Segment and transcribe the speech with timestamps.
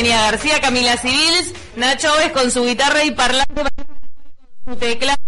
[0.00, 3.64] Eugenia García, Camila Civils, Nacho es con su guitarra y parlante
[4.66, 5.18] su teclado.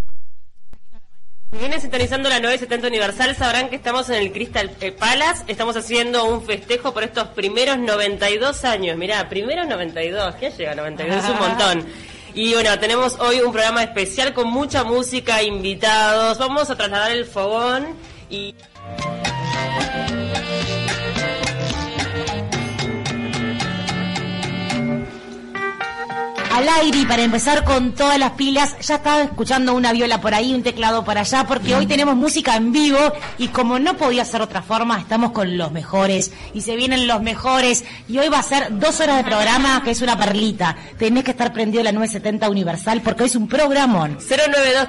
[1.51, 6.43] Viene sintonizando la 970 Universal, sabrán que estamos en el Crystal Palace, estamos haciendo un
[6.43, 8.97] festejo por estos primeros 92 años.
[8.97, 11.23] Mirá, primeros 92, ¿qué llega 92?
[11.23, 11.87] Es un montón.
[12.33, 16.39] Y bueno, tenemos hoy un programa especial con mucha música, invitados.
[16.39, 17.95] Vamos a trasladar el fogón
[18.31, 18.55] y...
[26.53, 30.35] al aire y para empezar con todas las pilas, ya estaba escuchando una viola por
[30.35, 32.99] ahí, un teclado por allá, porque hoy tenemos música en vivo
[33.39, 37.23] y como no podía ser otra forma, estamos con los mejores y se vienen los
[37.23, 40.77] mejores y hoy va a ser dos horas de programa que es una perlita.
[40.99, 44.19] Tenés que estar prendido la 970 Universal porque hoy es un programón.
[44.19, 44.89] 092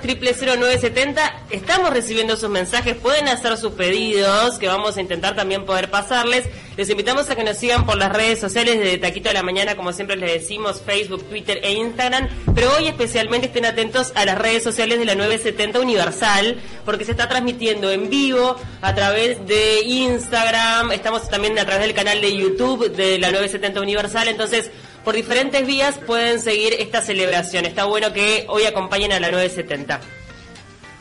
[0.59, 5.89] 0970 estamos recibiendo sus mensajes, pueden hacer sus pedidos que vamos a intentar también poder
[5.89, 6.45] pasarles.
[6.75, 9.75] Les invitamos a que nos sigan por las redes sociales de Taquito de la Mañana,
[9.75, 14.37] como siempre les decimos, Facebook, Twitter e Instagram, pero hoy especialmente estén atentos a las
[14.37, 19.81] redes sociales de la 970 Universal, porque se está transmitiendo en vivo a través de
[19.81, 24.71] Instagram, estamos también a través del canal de YouTube de la 970 Universal, entonces
[25.03, 27.65] por diferentes vías pueden seguir esta celebración.
[27.65, 29.99] Está bueno que hoy acompañen a la 970.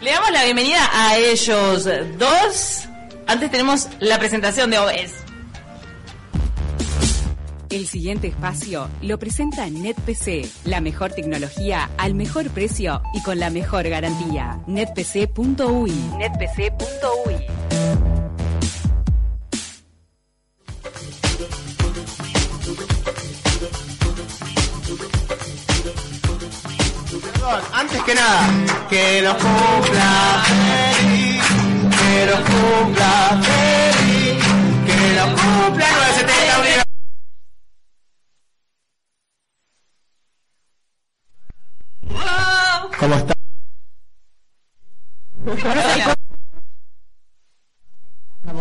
[0.00, 2.88] Le damos la bienvenida a ellos dos.
[3.28, 5.22] Antes tenemos la presentación de OBS.
[7.72, 13.49] El siguiente espacio lo presenta NetPC, la mejor tecnología al mejor precio y con la
[13.49, 14.60] mejor garantía.
[14.66, 15.91] netpc.ui.
[16.19, 17.47] netpc.ui.
[27.72, 28.50] antes que nada,
[28.91, 31.43] que los cumpla feliz,
[31.99, 34.44] que los cumpla feliz,
[34.84, 36.91] que los cumpla 970
[43.02, 43.34] ¿Cómo está?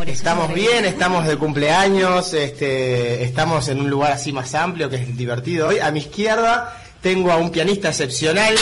[0.08, 5.16] Estamos bien, estamos de cumpleaños, este, estamos en un lugar así más amplio que es
[5.16, 5.68] divertido.
[5.68, 8.56] Hoy a mi izquierda tengo a un pianista excepcional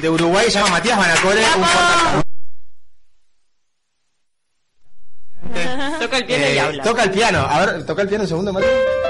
[0.00, 1.42] de Uruguay, se llama Matías Banacore,
[5.98, 6.82] Toca el piano y Eh, habla.
[6.84, 9.03] Toca el piano, a ver, toca el piano un segundo, Matías.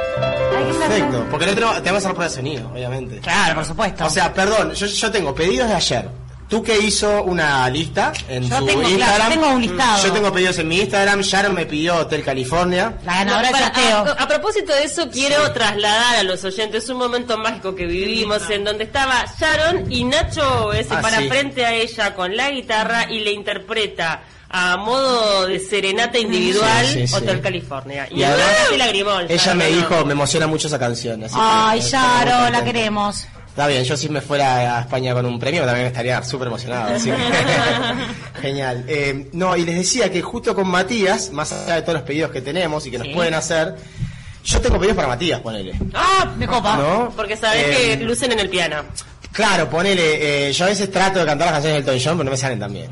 [0.59, 3.19] Perfecto, porque no tenemos, tenemos que hacer prueba de sonido, obviamente.
[3.21, 4.05] Claro, por supuesto.
[4.07, 6.09] O sea, perdón, yo, yo tengo pedidos de ayer.
[6.49, 9.31] Tú que hizo una lista en Yo su tengo, claro, Instagram.
[9.31, 10.05] tengo un listado.
[10.07, 11.21] Yo tengo pedidos en mi Instagram.
[11.23, 12.93] Sharon me pidió Hotel California.
[13.05, 13.97] la ganadora Para- sorteo.
[13.97, 18.49] a, a propósito de eso, quiero trasladar a los oyentes un momento mágico que vivimos
[18.51, 21.29] en donde estaba Sharon y Nacho se Ah, para sí.
[21.29, 24.23] frente a ella con la guitarra y le interpreta
[24.57, 27.15] a modo de serenata individual Sí, sí, sí.
[27.17, 28.07] Hotel California.
[28.09, 29.27] Y, Y ahora además, lagrimón.
[29.29, 29.77] Ella me ¿no?
[29.77, 31.25] dijo, me emociona mucho esa canción.
[31.25, 33.27] así que Ay, Yaro, la queremos.
[33.49, 36.95] Está bien, yo si me fuera a España con un premio también estaría súper emocionado.
[36.95, 37.17] así que-
[38.43, 38.85] Genial.
[38.87, 42.31] Eh, no, y les decía que justo con Matías, más allá de todos los pedidos
[42.31, 43.75] que tenemos y que nos pueden hacer,
[44.45, 45.73] yo tengo pedidos para Matías, ponele.
[45.95, 46.77] Ah, Me copa.
[46.77, 47.13] ¿No?
[47.17, 48.85] porque sabés Eh, que lucen en el piano.
[49.35, 52.25] Claro, ponele, eh, yo a veces trato de cantar las canciones del Elton John, pero
[52.25, 52.91] no me salen tan bien.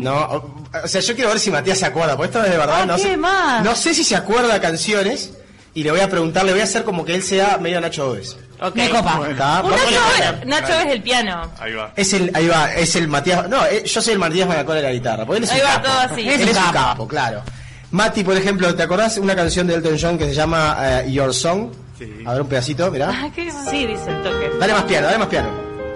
[0.00, 2.56] No, o, o sea, yo quiero ver si Matías se acuerda, porque esto es de
[2.56, 3.16] verdad, Ah, no ¿qué sé.
[3.18, 3.62] más?
[3.62, 5.32] No sé si se acuerda canciones
[5.74, 8.08] y le voy a preguntar, le voy a hacer como que él sea medio Nacho
[8.10, 8.34] Oves.
[8.62, 8.76] Ok.
[8.76, 11.50] Me Nacho, Nacho es del piano.
[11.60, 11.92] Ahí va.
[11.96, 14.82] Es el, ahí va, es el Matías, no, eh, yo soy el Matías Manacor de
[14.82, 15.88] la guitarra, porque él es Ahí un va capo.
[15.88, 16.20] todo así.
[16.28, 17.42] Él es un capo, claro.
[17.90, 21.32] Mati, por ejemplo, ¿te acordás una canción de Elton John que se llama eh, Your
[21.34, 21.68] Song?
[21.98, 22.10] Sí.
[22.26, 23.10] A ver un pedacito, mirá.
[23.12, 24.50] Ah, qué Sí, dice el toque.
[24.58, 25.48] Dale más piano, dale más piano,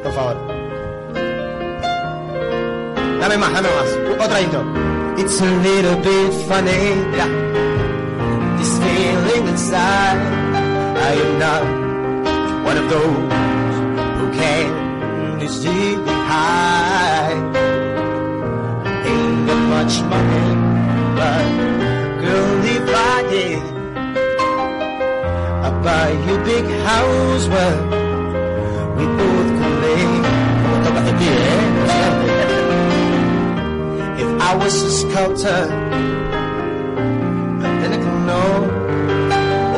[0.02, 0.36] por favor.
[3.20, 4.24] Dame más, dame más.
[4.24, 4.62] Otra intro.
[5.16, 6.94] It's a little bit funny.
[7.10, 7.26] Mira.
[8.58, 10.18] This feeling inside.
[11.00, 11.62] I am not
[12.64, 13.74] one of those
[14.18, 15.94] who can easily
[16.30, 17.56] hide.
[19.06, 20.46] Ain't got much money,
[21.18, 21.46] but
[22.22, 23.62] girl, if I did,
[25.64, 27.76] I'd buy you a big house where
[28.96, 29.37] we both.
[31.18, 31.64] Pie, ¿eh?
[34.22, 35.62] If I was a sculptor,
[37.62, 38.52] I can know,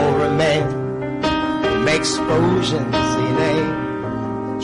[0.00, 0.64] or a man
[1.62, 2.94] who makes explosions
[3.26, 3.54] in a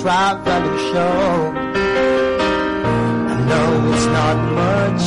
[0.00, 1.52] traveling show.
[3.32, 5.04] I know it's not much,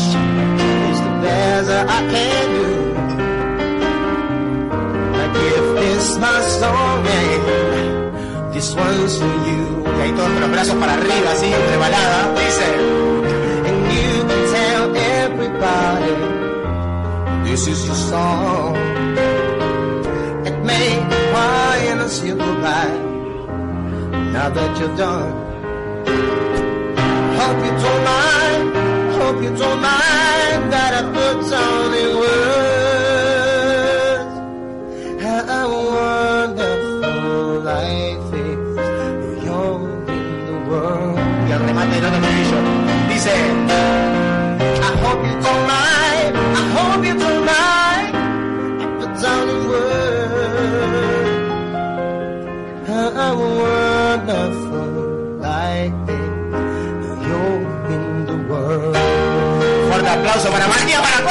[0.90, 2.70] it's the best I can do.
[5.22, 7.09] I give this my song
[8.60, 9.62] this one's for you.
[9.98, 12.68] Y ahí todos con los brazos para arriba, así, entre balada, dice.
[13.68, 14.84] And you can tell
[15.22, 16.16] everybody
[17.46, 18.76] this is your song.
[20.50, 21.98] It may be quiet.
[22.26, 22.98] you goodbye.
[24.34, 25.32] Now that you're done,
[27.40, 28.64] hope you don't mind,
[29.20, 32.59] hope you don't mind that I put down in words
[43.26, 43.70] dice.
[44.82, 50.20] I hope you don't I hope you don't I put down in words
[52.88, 54.90] how wonderful
[55.40, 56.28] life is.
[57.28, 57.62] You're
[57.94, 58.96] in the world.
[59.90, 61.30] Fuerte aplauso para Matías para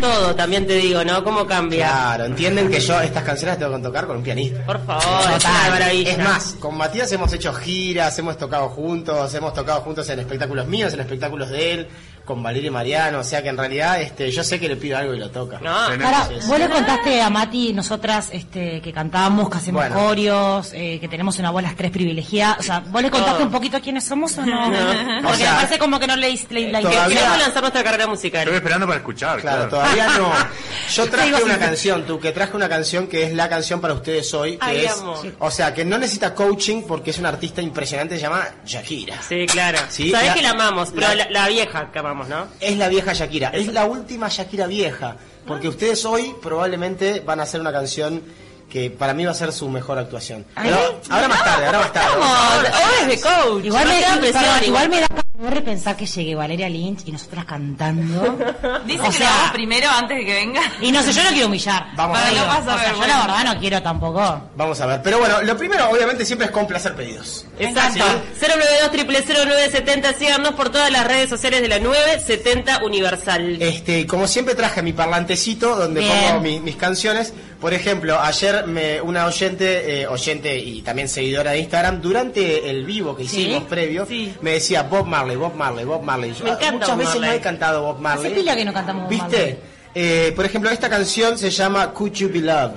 [0.00, 1.24] Todo, también te digo, ¿no?
[1.24, 1.88] ¿Cómo cambia?
[1.88, 4.64] Claro, entienden que yo estas canciones las tengo que tocar con un pianista.
[4.64, 6.10] Por favor, es una maravilla.
[6.12, 10.68] Es más, con Matías hemos hecho giras, hemos tocado juntos, hemos tocado juntos en espectáculos
[10.68, 11.88] míos, en espectáculos de él,
[12.26, 14.98] con Valeria y Mariano, o sea que en realidad este, yo sé que le pido
[14.98, 15.58] algo y lo toca.
[15.62, 19.94] No, Ahora, vos le contaste a Mati, nosotras este, que cantamos, que hacemos Bueno.
[19.96, 22.56] coreos, eh, que tenemos una voz las tres privilegiada.
[22.60, 23.46] O sea, ¿vos le contaste Todo.
[23.46, 24.68] un poquito quiénes somos o no?
[24.70, 25.22] No.
[25.22, 26.28] Porque O sea, me parece como que no le,
[26.70, 28.40] la queremos lanzar nuestra carrera musical.
[28.42, 29.40] Estoy esperando para escuchar.
[29.40, 30.32] Claro, Claro, todavía no.
[30.94, 33.94] Yo traje Sí, una canción, tú, que traje una canción que es la canción para
[33.94, 35.02] ustedes hoy, que Ay, es,
[35.38, 39.20] o sea, que no necesita coaching porque es una artista impresionante, se llama Shakira.
[39.22, 39.78] Sí, claro.
[39.88, 42.46] Sí, Sabés la- que la amamos, pero la- la, la vieja que amamos, ¿no?
[42.60, 45.16] Es la vieja Shakira, es la última Shakira vieja,
[45.46, 48.22] porque ustedes hoy probablemente van a hacer una canción
[48.70, 50.44] que para mí va a ser su mejor actuación.
[50.60, 52.16] Pero ahora más tarde, ahora más tarde.
[52.18, 53.64] Hoy es de coach.
[53.64, 57.12] Igual, No me, da presión, igual me da calor pensar que llegue Valeria Lynch y
[57.12, 58.38] nosotras cantando.
[58.86, 60.60] Dice O que sea- lo hagas primero antes de que venga.
[60.80, 61.86] Y no sé, yo no quiero humillar.
[61.96, 62.34] Vamos a ver.
[62.34, 63.06] no pasa o sea, yo vergüenza.
[63.18, 64.40] la verdad no quiero tampoco.
[64.56, 65.02] Vamos a ver.
[65.02, 67.46] Pero bueno, lo primero obviamente siempre es complacer pedidos.
[67.58, 68.04] Exacto.
[68.40, 73.60] 092 0970 síganos por todas las redes sociales de la 970 Universal.
[73.60, 76.14] Este, como siempre traje mi parlantecito donde Bien.
[76.28, 77.32] pongo mi- mis canciones.
[77.60, 82.84] Por ejemplo, ayer me, una oyente, eh, oyente y también seguidora de Instagram, durante el
[82.84, 84.34] vivo que hicimos previo, Sí.
[84.42, 86.34] me decía Bob Marley, Bob Marley, Bob Marley.
[86.34, 87.38] Yo, Me encanta muchas Bob veces no Marley.
[87.38, 88.26] he cantado Bob Marley.
[88.32, 89.36] Hace pila que no cantamos Bob ¿Viste?
[89.38, 89.58] Marley.
[89.98, 92.74] Eh, por ejemplo, esta canción se llama Could You Be Loved.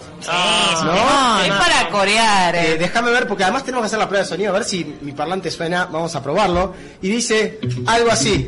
[0.85, 1.41] ¿No?
[1.43, 2.55] es para corear.
[2.55, 2.77] Eh, eh.
[2.79, 5.11] déjame ver, porque además tenemos que hacer la prueba de sonido, a ver si mi
[5.11, 6.73] parlante suena, vamos a probarlo.
[7.01, 8.47] Y dice algo así.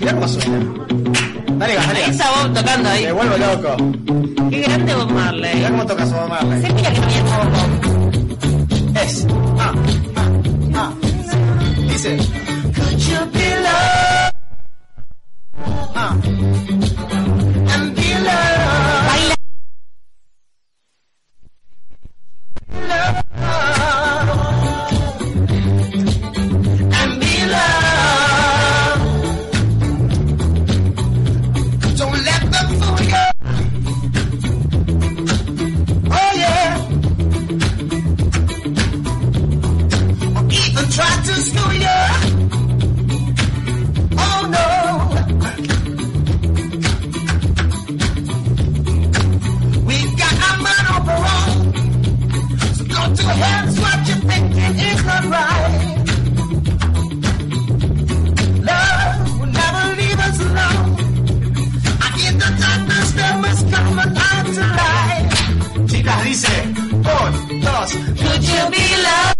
[0.00, 1.25] Mirá cómo suena.
[1.58, 3.04] Dale dale está Bob tocando ahí.
[3.04, 3.76] Me vuelvo loco.
[4.50, 5.54] Qué grande Bob Marley.
[5.56, 6.64] Mirá cómo toca su Bob Marley.
[6.64, 7.48] Hace pila que viene Bob.
[9.02, 9.26] Es.
[9.58, 9.72] Ah,
[10.16, 10.30] ah,
[10.74, 10.92] ah.
[11.88, 12.16] Dice.
[12.74, 14.32] Could you be loved?
[15.94, 17.15] Ah.
[67.86, 69.36] Dos, could you be loved?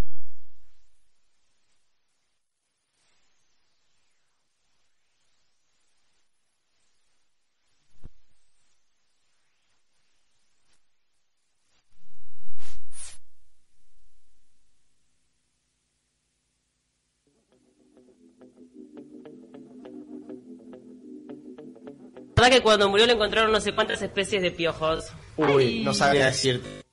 [22.37, 25.07] La verdad que cuando murió le encontraron no sé cuántas especies de piojos.
[25.37, 26.86] Uy, no sabría decir.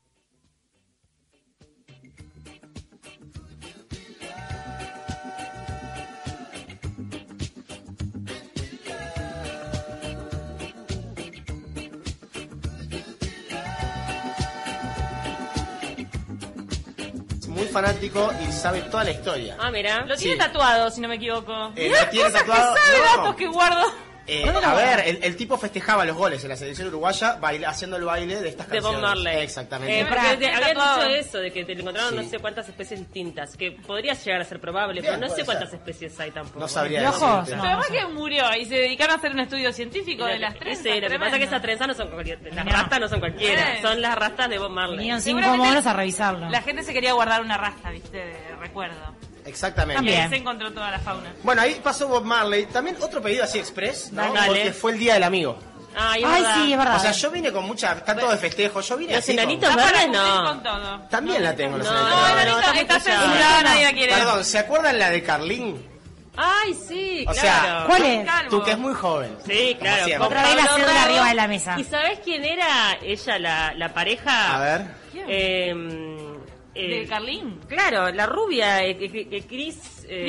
[17.64, 19.56] Muy fanático y sabe toda la historia.
[19.60, 20.06] Ah, mira.
[20.06, 20.38] Lo tiene Sí.
[20.40, 21.72] tatuado, si no me equivoco.
[21.76, 22.74] Eh, ¿lo tiene Cosas tatuado?
[22.76, 23.18] que sabe, No.
[23.18, 23.92] datos que guardo.
[24.26, 27.98] Eh, a ver, el, el tipo festejaba los goles en la selección uruguaya baila- haciendo
[27.98, 29.10] el baile de estas De Bob canciones.
[29.24, 29.44] Marley.
[29.44, 30.00] Exactamente.
[30.00, 32.16] Eh, porque Pará, te- habían dicho eso, de que te encontraron Sí.
[32.16, 35.44] no sé cuántas especies distintas, que podría llegar a ser probable, Bien, pero no sé
[35.44, 35.80] cuántas ser.
[35.80, 36.60] especies hay tampoco.
[36.60, 37.46] No sabría ¿De ojos?
[37.48, 37.68] decirte.
[37.68, 37.82] No.
[37.90, 40.80] Pero que murió y se dedicaron a hacer un estudio científico de las tres.
[40.82, 42.72] Sí, lo que pasa es que esas trenzas no son cualquiera, las No.
[42.72, 43.82] rastas no son cualquiera, Eh.
[43.82, 44.98] son las rastas de Bob Marley.
[45.00, 46.50] Vinieron cinco monos a revisarlo.
[46.50, 49.16] La gente se quería guardar una rasta, viste, de recuerdo.
[49.46, 49.96] Exactamente.
[49.98, 50.22] También.
[50.22, 51.34] Ahí se encontró toda la fauna.
[51.44, 52.66] Bueno, ahí pasó Bob Marley.
[52.68, 54.34] También otro pedido así express, ¿no?
[54.34, 54.48] Dale.
[54.48, 55.58] Porque fue el día del amigo.
[55.96, 56.24] Ay,
[56.56, 56.96] sí, es verdad.
[56.96, 57.92] O sea, yo vine con mucha.
[57.94, 58.82] Está todo de festejo.
[58.82, 59.34] Yo vine Los así.
[59.36, 60.44] con- enanitos Está para verdes no.
[60.46, 61.00] con todo.
[61.10, 62.46] También la tengo, los No, enanitos.
[62.52, 64.14] no, estamos está censurada, nadie la quiere.
[64.14, 65.88] Perdón, ¿se acuerdan la de Carlín?
[66.36, 67.86] Ay, sí, O sea, claro.
[67.86, 68.28] ¿Cuál es?
[68.50, 69.38] Tú que es muy joven.
[69.46, 70.06] Sí, claro.
[70.18, 71.76] con Otra vez la cédula arriba de la mesa.
[71.80, 74.56] ¿Y sabes quién era ella, la, la pareja?
[74.56, 74.82] A ver.
[75.28, 75.76] Eh,
[76.76, 77.60] eh, ¿De Carlín?
[77.68, 79.78] Claro, la rubia, eh, eh, ¿Cris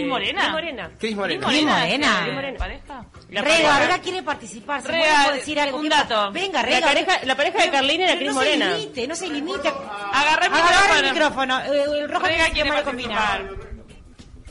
[0.06, 0.40] Morena?
[0.42, 0.90] Cris Morena.
[0.98, 1.46] Cris Morena.
[1.48, 2.20] Cris Morena.
[2.22, 2.58] Cris Morena.
[2.58, 3.06] ¿Pareja?
[3.30, 4.82] La Rega, pareja- Rega quiere participar.
[4.82, 5.78] ¿Se Rega, puede decir algo?
[5.78, 6.30] un dato.
[6.32, 6.86] Venga, La Rega.
[6.86, 8.70] pareja, la pareja de Carlina era Cris no Morena.
[8.72, 9.68] se limite, no se limite.
[9.68, 11.58] Agarra el Agarrar el micrófono.
[11.60, 11.60] micrófono.
[11.60, 13.42] eh, El rojo Rega que quiere combinar.
[13.46, 13.74] participar.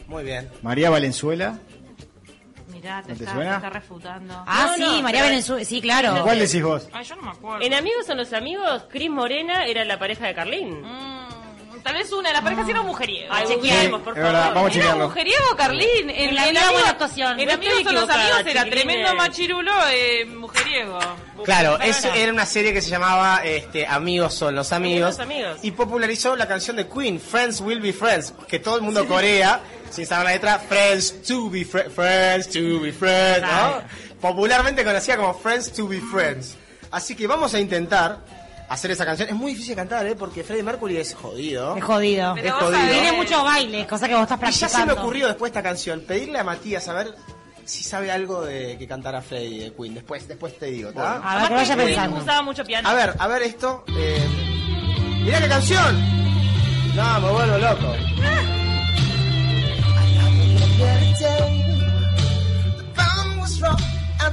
[0.07, 0.49] Muy bien.
[0.61, 1.57] María Valenzuela.
[2.67, 3.49] Mirá, te ¿No te está, suena?
[3.51, 4.43] te está refutando.
[4.45, 5.63] Ah, No, sí, no, María Valenzuela.
[5.63, 6.21] Sí, claro.
[6.23, 6.89] ¿Cuál decís vos?
[6.91, 7.65] Ay, yo no me acuerdo.
[7.65, 10.81] En Amigos son los amigos, Cris Morena era la pareja de Carlín.
[10.81, 11.22] Mm,
[11.83, 13.33] tal vez una de las parejas era un mujeriego.
[13.33, 14.55] Ay, chequeemos, por verdad, favor.
[14.55, 15.07] vamos a Era chequearlo.
[15.07, 16.09] mujeriego, Carlín.
[16.09, 17.39] En, la en buena actuación.
[17.39, 20.99] En No Amigos son los amigos era tremendo machirulo eh, mujeriego.
[21.43, 25.71] Claro, es, era una serie que se llamaba este, Amigos son los amigos, Amigos, y
[25.71, 29.59] popularizó la canción de Queen, Friends Will Be Friends, que todo el mundo corea,
[29.91, 33.81] sin saber la letra, Friends to be fri- Friends to be Friends, ¿no?
[34.21, 36.55] Popularmente conocida como Friends to be Friends.
[36.91, 38.19] Así que vamos a intentar
[38.69, 39.29] hacer esa canción.
[39.29, 40.15] Es muy difícil cantar, ¿eh?
[40.15, 41.75] Porque Freddie Mercury es jodido.
[41.77, 42.33] Es jodido.
[42.35, 42.89] Pero Es jodido.
[42.89, 44.77] Tiene mucho baile, cosa que vos estás Y ya practicando.
[44.77, 47.13] se me ocurrió después de esta canción pedirle a Matías a ver
[47.65, 49.93] si sabe algo de que cantara Freddie de Queen.
[49.93, 51.21] Después, después te digo, ¿tá?
[51.23, 52.17] A ver, que vaya Queen pensando.
[52.17, 52.89] usaba mucho piano.
[52.89, 53.83] A ver, a ver esto.
[53.95, 54.27] Eh,
[55.23, 56.01] mirá qué canción.
[56.95, 57.95] No, me vuelvo loco.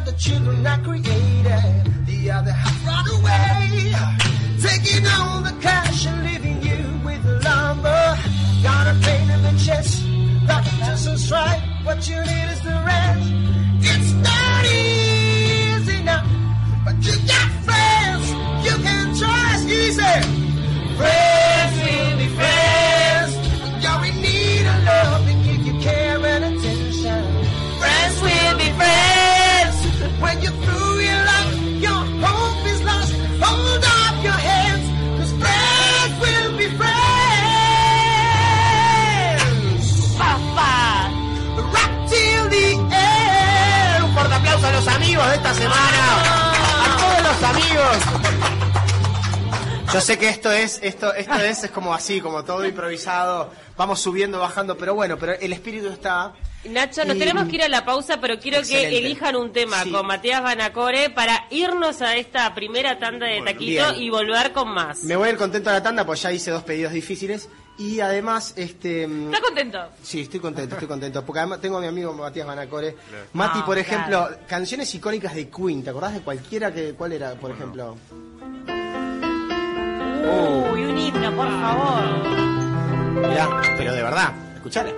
[0.04, 2.06] The children I created.
[2.06, 3.39] The other half run away.
[49.92, 53.50] Yo sé que esto es, esto, esto es, es como así, como todo improvisado.
[53.76, 56.32] Vamos subiendo, bajando, pero bueno, pero el espíritu está.
[56.64, 58.90] Nacho, nos Y- tenemos que ir a la pausa, pero quiero Excelente.
[58.90, 59.90] que elijan un tema Sí.
[59.90, 64.02] con Matías Banacore para irnos a esta primera tanda de taquito bien.
[64.02, 65.02] y volver con más.
[65.02, 67.48] Me voy a ir contento a la tanda, pues ya hice dos pedidos difíciles.
[67.78, 69.08] Y además, este.
[69.08, 69.78] mm, ¿Estás contento?
[70.02, 71.24] Sí, estoy contento, estoy contento.
[71.24, 72.94] Porque además tengo a mi amigo Matías Banacore.
[73.32, 74.36] Mati, Ah, por ejemplo, claro.
[74.46, 75.82] canciones icónicas de Queen.
[75.82, 76.92] ¿Te acordás de cualquiera que.
[76.92, 77.96] ¿Cuál era, por ejemplo?
[80.22, 82.02] Uy, un himno, por favor.
[83.28, 84.90] Mirá, pero de verdad, escuchala.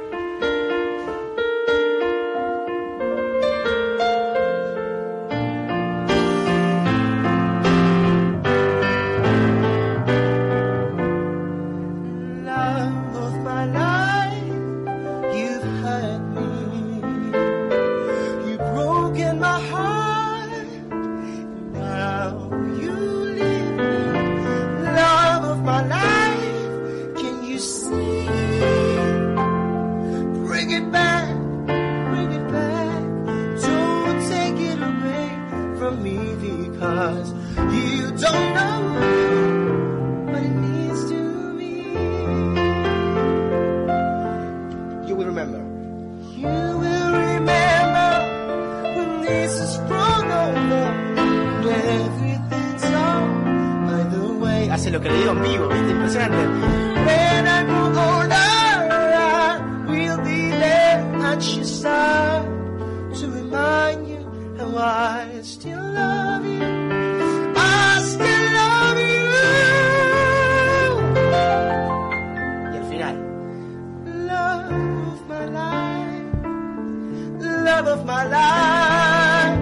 [77.92, 79.58] Of my life.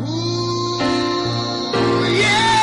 [0.00, 0.80] Ooh,
[2.16, 2.60] yeah.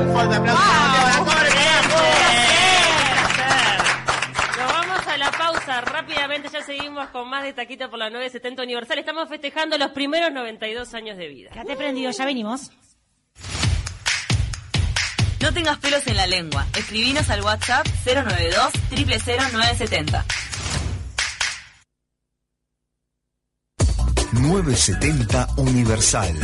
[0.00, 0.62] Un fuerte aplauso
[4.58, 8.62] Nos vamos a la pausa rápidamente, ya seguimos con más de Taquito por la 970
[8.62, 8.98] Universal.
[8.98, 11.50] Estamos festejando los primeros 92 años de vida.
[11.50, 12.70] Quédate prendido, ya venimos.
[15.40, 16.66] No tengas pelos en la lengua.
[16.76, 20.24] Escribinos al WhatsApp 092 000970.
[24.52, 26.34] 970 Universal.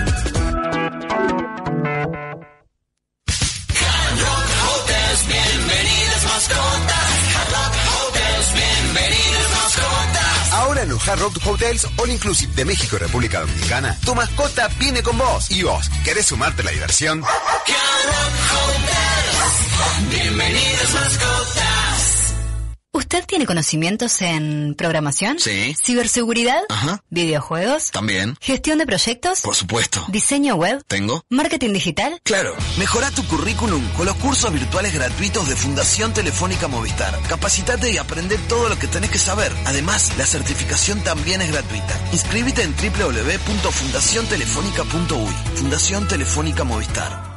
[5.28, 7.04] bienvenidas mascotas.
[7.36, 10.52] Hard Rock Hotels, bienvenidas mascotas.
[10.52, 14.68] Ahora en los Hard Rock Hotels All Inclusive de México y República Dominicana, tu mascota
[14.78, 15.50] viene con vos.
[15.50, 17.22] ¿Y vos, querés sumarte a la diversión?
[17.22, 17.66] Hard
[18.06, 21.77] Rock Hotels, bienvenidas mascotas.
[22.98, 25.38] ¿Usted tiene conocimientos en programación?
[25.38, 25.72] Sí.
[25.80, 26.60] ¿Ciberseguridad?
[26.68, 27.04] Ajá.
[27.10, 27.92] ¿Videojuegos?
[27.92, 28.36] También.
[28.40, 29.42] ¿Gestión de proyectos?
[29.42, 30.04] Por supuesto.
[30.08, 30.82] ¿Diseño web?
[30.88, 31.22] ¿Tengo?
[31.30, 32.20] ¿Marketing digital?
[32.24, 32.56] Claro.
[32.76, 37.16] Mejora tu currículum con los cursos virtuales gratuitos de Fundación Telefónica Movistar.
[37.28, 39.52] Capacitate y aprende todo lo que tenés que saber.
[39.66, 41.96] Además, la certificación también es gratuita.
[42.12, 45.32] Inscríbete en www.fundaciontelefónica.uy.
[45.54, 47.27] Fundación Telefónica Movistar.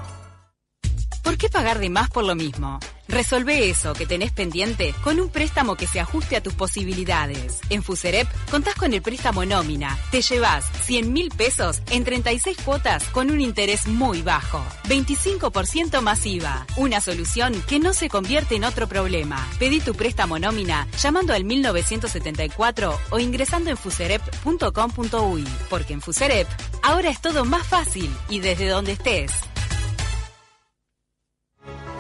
[1.32, 2.78] ¿Por qué pagar de más por lo mismo?
[3.08, 7.62] Resolve eso que tenés pendiente con un préstamo que se ajuste a tus posibilidades.
[7.70, 9.98] En Fuserep contás con el préstamo nómina.
[10.12, 14.62] Te llevas 100 mil pesos en 36 cuotas con un interés muy bajo.
[14.90, 16.66] 25% masiva.
[16.76, 19.48] Una solución que no se convierte en otro problema.
[19.58, 25.48] Pedí tu préstamo nómina llamando al 1974 o ingresando en fuserep.com.uy.
[25.70, 26.50] Porque en Fuserep
[26.84, 29.32] ahora es todo más fácil y desde donde estés.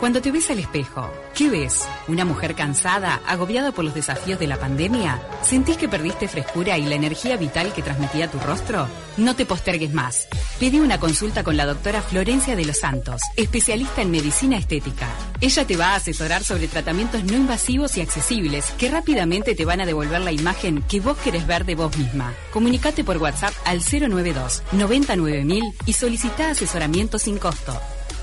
[0.02, 1.88] Cuando te ves al espejo, ¿qué ves?
[2.08, 5.22] ¿Una mujer cansada, agobiada por los desafíos de la pandemia?
[5.44, 8.88] ¿Sentís que perdiste frescura y la energía vital que transmitía tu rostro?
[9.18, 10.28] No te postergues más.
[10.60, 15.08] Pedí una consulta con la doctora Florencia de los Santos, especialista en medicina estética.
[15.40, 19.82] Ella te va a asesorar sobre tratamientos no invasivos y accesibles que rápidamente te van
[19.82, 22.34] a devolver la imagen que vos querés ver de vos misma.
[22.52, 27.80] Comunicate por WhatsApp al 092 99000 y solicita asesoramiento sin costo.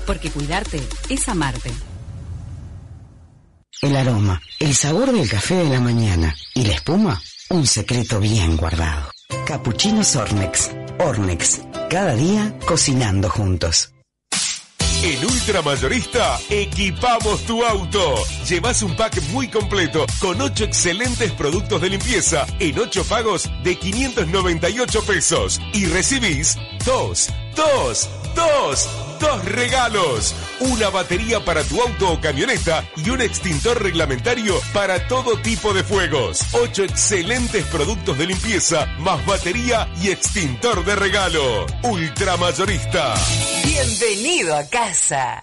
[0.09, 1.71] Porque cuidarte es amarte.
[3.83, 8.57] El aroma, el sabor del café de la mañana y la espuma, un secreto bien
[8.57, 9.11] guardado.
[9.45, 10.71] Capuchinos Ornex.
[10.97, 11.61] Ornex.
[11.91, 13.93] Cada día cocinando juntos.
[15.03, 18.15] En Ultramayorista equipamos tu auto.
[18.49, 23.75] Llevas un pack muy completo con 8 excelentes productos de limpieza en 8 pagos de
[23.75, 30.35] 598 pesos y recibís 2, 2, 2, dos regalos.
[30.59, 35.83] Una batería para tu auto o camioneta y un extintor reglamentario para todo tipo de
[35.83, 36.41] fuegos.
[36.53, 41.65] Ocho excelentes productos de limpieza, más batería y extintor de regalo.
[41.83, 43.13] Ultramayorista.
[43.65, 45.41] Bienvenido a casa.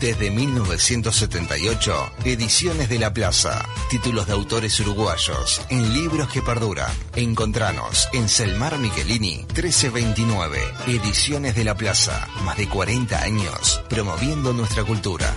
[0.00, 3.68] Desde 1978, Ediciones de la Plaza.
[3.90, 6.90] Títulos de autores uruguayos en libros que perduran.
[7.16, 10.60] Encontranos en Selmar Michelini 1329.
[10.86, 12.28] Ediciones de la Plaza.
[12.44, 15.34] Más de 40 años promoviendo nuestra cultura.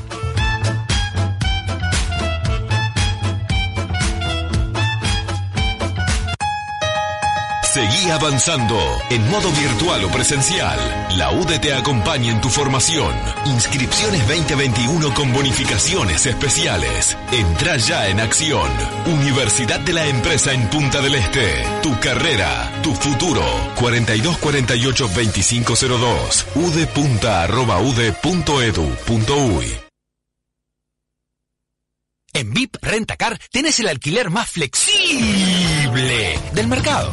[7.81, 8.77] Seguí avanzando
[9.09, 10.77] en modo virtual o presencial.
[11.17, 13.11] La UDE te acompaña en tu formación.
[13.45, 17.17] Inscripciones 2021 con bonificaciones especiales.
[17.31, 18.69] Entra ya en acción.
[19.07, 21.65] Universidad de la Empresa en Punta del Este.
[21.81, 23.43] Tu carrera, tu futuro.
[23.79, 26.45] 4248 2502.
[26.53, 27.01] ude.ude.edu.uy
[32.33, 37.11] En VIP Rentacar tenés el alquiler más flexible del mercado.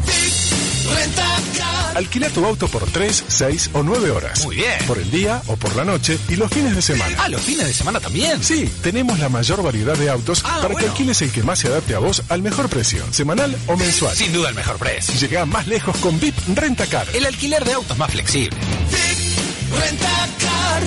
[1.94, 4.44] Alquila tu auto por 3, 6 o 9 horas.
[4.44, 4.78] Muy bien.
[4.86, 7.16] Por el día o por la noche y los fines de semana.
[7.18, 8.40] Ah, los fines de semana también.
[8.44, 11.66] Sí, tenemos la mayor variedad de autos Ah, para que alquiles el que más se
[11.66, 14.14] adapte a vos al mejor precio, semanal o mensual.
[14.14, 15.12] Sin duda el mejor precio.
[15.14, 17.08] Llega más lejos con VIP Rentacar.
[17.14, 18.56] El alquiler de autos más flexible.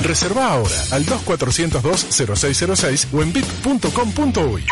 [0.03, 4.65] Reserva ahora al 2402-0606 o en VIP.com.uy.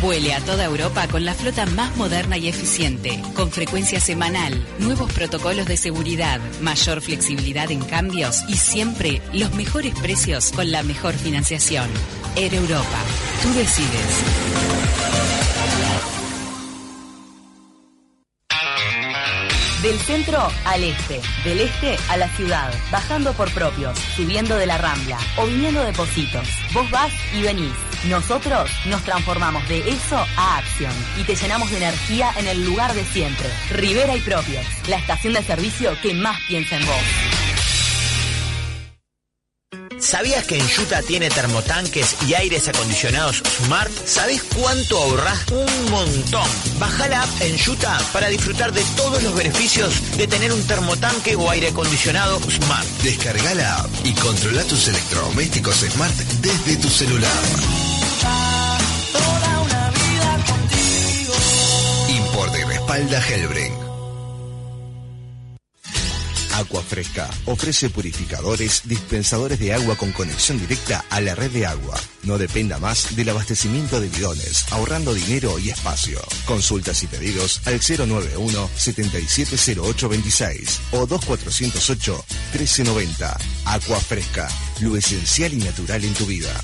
[0.00, 5.10] Vuele a toda Europa con la flota más moderna y eficiente, con frecuencia semanal, nuevos
[5.12, 11.14] protocolos de seguridad, mayor flexibilidad en cambios y siempre los mejores precios con la mejor
[11.14, 11.88] financiación.
[12.36, 12.98] Air Europa,
[13.42, 15.35] tú decides.
[19.86, 24.78] Del centro al este, del este a la ciudad, bajando por propios, subiendo de la
[24.78, 26.48] rambla o viniendo de Positos.
[26.72, 27.70] Vos vas y venís.
[28.08, 32.94] Nosotros nos transformamos de eso a acción y te llenamos de energía en el lugar
[32.94, 33.48] de siempre.
[33.70, 37.45] Rivera y Propios, la estación de servicio que más piensa en vos.
[39.98, 43.90] ¿Sabías que Enjuta tiene termotanques y aires acondicionados Smart?
[44.04, 45.46] ¿Sabés cuánto ahorrás?
[45.50, 46.48] Un montón.
[46.78, 51.50] Baja la app Enjuta para disfrutar de todos los beneficios de tener un termotanque o
[51.50, 52.86] aire acondicionado Smart.
[53.02, 57.30] Descarga la app y controla tus electrodomésticos Smart desde tu celular.
[62.08, 63.85] Y respalda Hellbrink.
[66.56, 72.00] Agua Fresca ofrece purificadores, dispensadores de agua con conexión directa a la red de agua.
[72.22, 76.18] No dependa más del abastecimiento de bidones, ahorrando dinero y espacio.
[76.46, 83.36] Consultas y pedidos al 091-770826 o 2408-1390.
[83.66, 84.48] Agua Fresca,
[84.80, 86.58] lo esencial y natural en tu vida.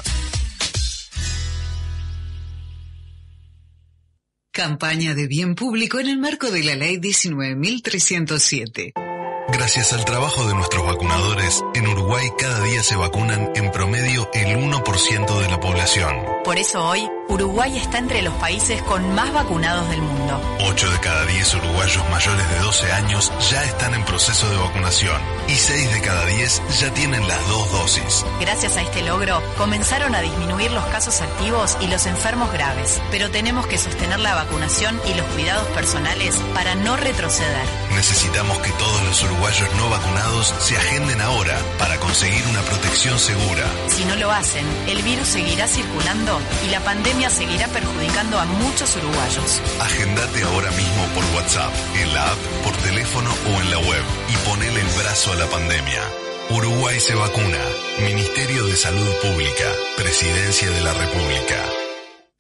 [4.53, 9.12] Campaña de bien público en el marco de la Ley 19.307.
[9.53, 14.57] Gracias al trabajo de nuestros vacunadores, en Uruguay cada día se vacunan en promedio el
[14.57, 16.25] 1% de la población.
[16.43, 20.41] Por eso hoy, Uruguay está entre los países con más vacunados del mundo.
[20.61, 25.21] 8 de cada 10 uruguayos mayores de 12 años ya están en proceso de vacunación
[25.47, 28.25] y 6 de cada 10 ya tienen las dos dosis.
[28.41, 33.01] Gracias a este logro, comenzaron a disminuir los casos activos y los enfermos graves.
[33.11, 37.67] Pero tenemos que sostener la vacunación y los cuidados personales para no retroceder.
[37.95, 39.42] Necesitamos que todos los uruguayos
[39.77, 43.65] no vacunados se agenden ahora para conseguir una protección segura.
[43.89, 48.97] Si no lo hacen, el virus seguirá circulando y la pandemia seguirá perjudicando a muchos
[48.97, 49.61] uruguayos.
[49.81, 54.49] Agendate ahora mismo por WhatsApp, en la app, por teléfono o en la web y
[54.49, 56.03] ponele el brazo a la pandemia.
[56.49, 57.59] Uruguay se vacuna.
[58.05, 59.67] Ministerio de Salud Pública.
[59.97, 61.92] Presidencia de la República.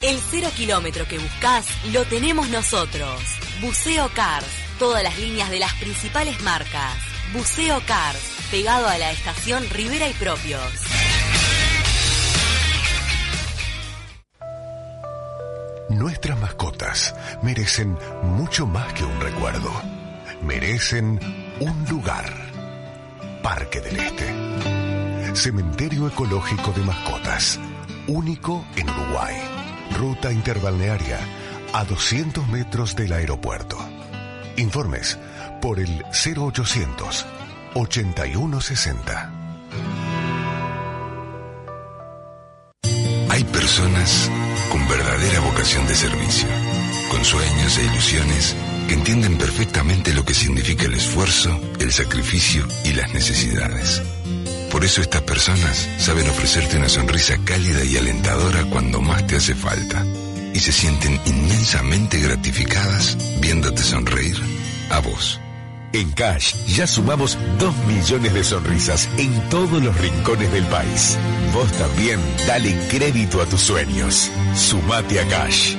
[0.02, 3.20] El cero kilómetro que buscas lo tenemos nosotros.
[3.60, 4.48] Buceo Cars.
[4.80, 6.96] Todas las líneas de las principales marcas.
[7.32, 8.18] Buceo Cars.
[8.50, 10.60] Pegado a la estación Rivera y Propios.
[15.90, 19.70] Nuestras mascotas merecen mucho más que un recuerdo.
[20.42, 21.20] Merecen
[21.60, 22.34] un lugar.
[23.40, 25.36] Parque del Este.
[25.36, 27.60] Cementerio ecológico de mascotas.
[28.08, 29.51] Único en Uruguay.
[29.94, 31.18] Ruta interbalnearia
[31.72, 33.78] a 200 metros del aeropuerto.
[34.56, 35.18] Informes
[35.60, 37.26] por el 0800
[37.74, 39.32] 8160.
[43.30, 44.30] Hay personas
[44.70, 46.48] con verdadera vocación de servicio,
[47.10, 48.54] con sueños e ilusiones
[48.88, 54.02] que entienden perfectamente lo que significa el esfuerzo, el sacrificio y las necesidades.
[54.72, 59.54] Por eso estas personas saben ofrecerte una sonrisa cálida y alentadora cuando más te hace
[59.54, 60.02] falta
[60.54, 64.40] y se sienten inmensamente gratificadas viéndote sonreír
[64.88, 65.38] a vos.
[65.92, 71.18] En Cash ya sumamos 2 millones de sonrisas en todos los rincones del país.
[71.52, 74.30] Vos también dale crédito a tus sueños.
[74.56, 75.74] Sumate a Cash.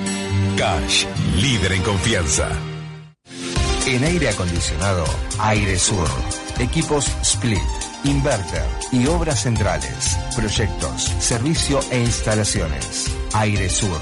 [0.56, 1.06] Cash,
[1.38, 2.48] líder en confianza.
[3.88, 5.04] En aire acondicionado,
[5.40, 6.08] Aire Sur.
[6.60, 7.60] Equipos Split,
[8.04, 10.18] Inverter y obras centrales.
[10.36, 13.10] Proyectos, servicio e instalaciones.
[13.34, 14.00] Aire Sur.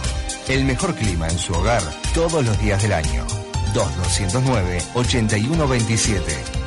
[0.47, 1.83] El mejor clima en su hogar
[2.13, 3.27] todos los días del año.
[3.73, 6.19] 2209-8127.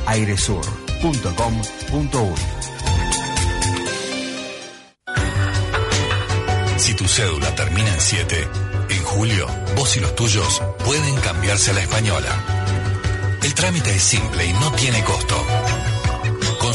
[0.07, 2.35] airesur.com.uy
[6.77, 8.47] Si tu cédula termina en 7,
[8.89, 12.29] en julio, vos y los tuyos pueden cambiarse a la española.
[13.41, 15.35] El trámite es simple y no tiene costo.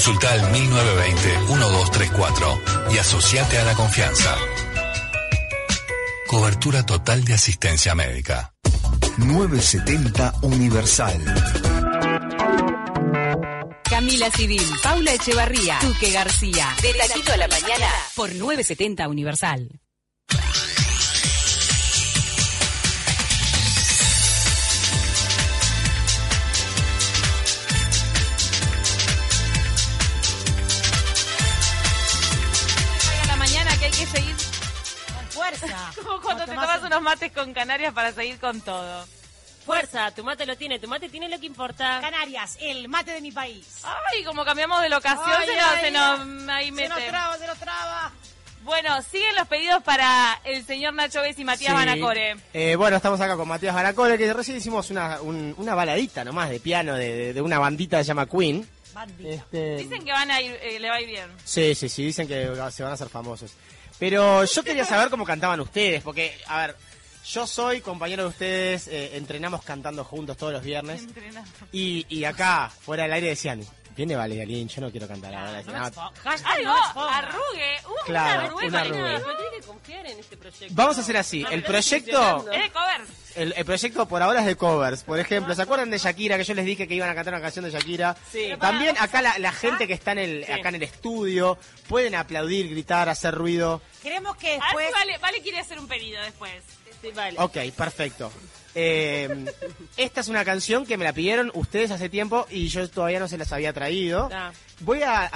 [0.02, 4.34] Consulta al 1920-1234 y asociate a la confianza.
[6.26, 8.54] Cobertura total de asistencia médica.
[9.18, 11.22] 970 Universal.
[13.90, 16.68] Camila Civil, Paula Echevarría, Tuque García.
[16.80, 19.68] De taquito a la mañana por 970 Universal.
[36.36, 39.06] Cuando te tomas un- unos mates con Canarias para seguir con todo.
[39.64, 42.00] Fuerza, tu mate lo tiene, tu mate tiene lo que importa.
[42.00, 43.82] Canarias, el mate de mi país.
[43.84, 46.88] Ay, como cambiamos de locación, Ay, se nos, ay, se nos, ahí Se mete.
[46.88, 48.12] nos traba, se nos traba.
[48.62, 51.76] Bueno, siguen los pedidos para el señor Nacho Bes y Matías Sí.
[51.76, 52.36] Banacore.
[52.52, 56.50] Eh, bueno, estamos acá con Matías Baracore, que recién hicimos una, un- una baladita nomás
[56.50, 58.68] de piano de, de- de una bandita que se llama Queen.
[59.24, 61.30] Este, Dicen que van a ir, eh, le va a ir bien.
[61.44, 63.52] Sí, sí, sí, dicen que se van a hacer famosos.
[64.00, 66.76] Pero yo quería saber cómo cantaban ustedes, porque, a ver,
[67.26, 71.06] yo soy compañero de ustedes, eh, entrenamos cantando juntos todos los viernes.
[71.70, 73.62] Y, y acá, fuera del aire, decían,
[74.00, 75.62] Viene Valeria Lynch, yo no quiero cantar ahora.
[75.62, 75.72] No
[76.64, 77.76] No, arrugue.
[77.86, 79.02] Uh, Claro, una arrugue, una arrugue.
[79.26, 80.66] pero tiene que confiar en este proyecto.
[80.74, 82.50] Vamos a hacer así, No, el proyecto-.
[82.50, 83.10] Es de covers.
[83.36, 85.02] El, el proyecto por ahora es de covers.
[85.02, 86.38] Por ejemplo, ¿se acuerdan de Shakira?
[86.38, 88.16] Que yo les dije que iban a cantar una canción de Shakira.
[88.32, 88.52] Sí.
[88.58, 90.52] También acá la, la gente que está en el, Sí.
[90.52, 93.82] acá en el estudio pueden aplaudir, gritar, hacer ruido.
[94.02, 94.86] Queremos que A ver después...
[94.86, 96.52] si vale, vale quiere hacer un pedido después.
[97.02, 97.36] Sí, vale.
[97.38, 98.32] Ok, perfecto.
[98.74, 99.46] Eh,
[99.96, 103.28] esta es una canción que me la pidieron ustedes hace tiempo y yo todavía no
[103.28, 104.28] se las había traído.
[104.32, 104.52] Ah.
[104.80, 105.28] Voy a, a-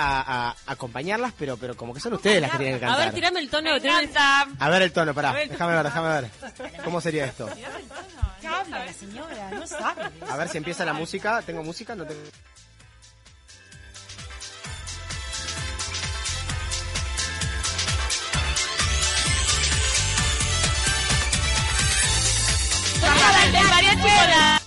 [0.50, 3.06] a acompañarlas, pero, pero como que son ustedes las que tienen que A cantar.
[3.06, 3.78] ver, tirame el tono.
[3.78, 4.10] Tirame-.
[4.58, 5.30] A ver el tono, pará.
[5.30, 5.34] A.
[5.34, 6.30] Déjame ver, déjame ver.
[6.84, 7.48] ¿Cómo sería esto?
[8.40, 9.50] ¿Qué habla la señora?
[9.50, 10.02] No sabe.
[10.28, 11.42] A ver si empieza la música.
[11.42, 11.94] ¿Tengo música?
[11.94, 12.20] No tengo.
[24.04, 24.63] El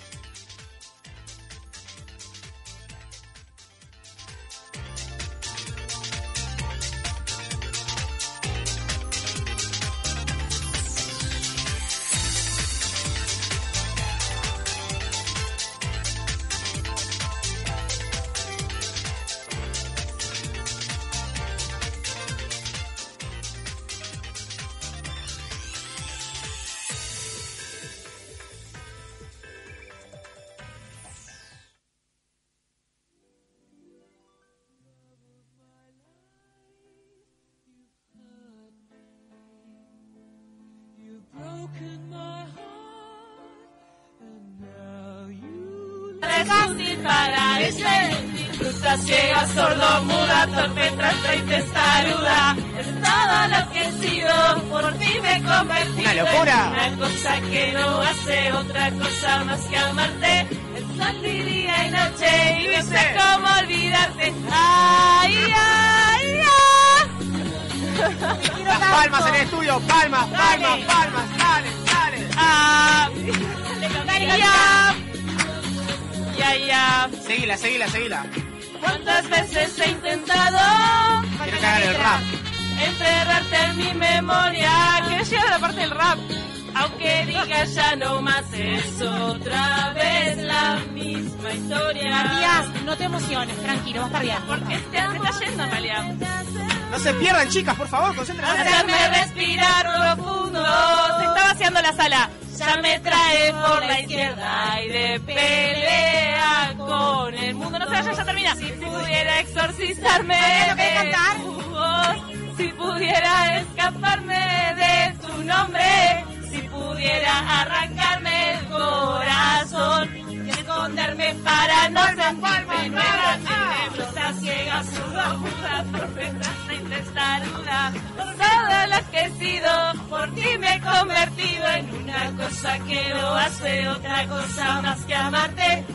[134.31, 135.85] otra cosa más que amarte.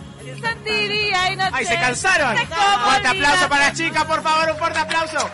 [0.40, 2.37] Sentiría y no ¡Ay, se cansaron!
[2.37, 5.31] Fuerte aplauso para las chicas, por favor, un fuerte aplauso.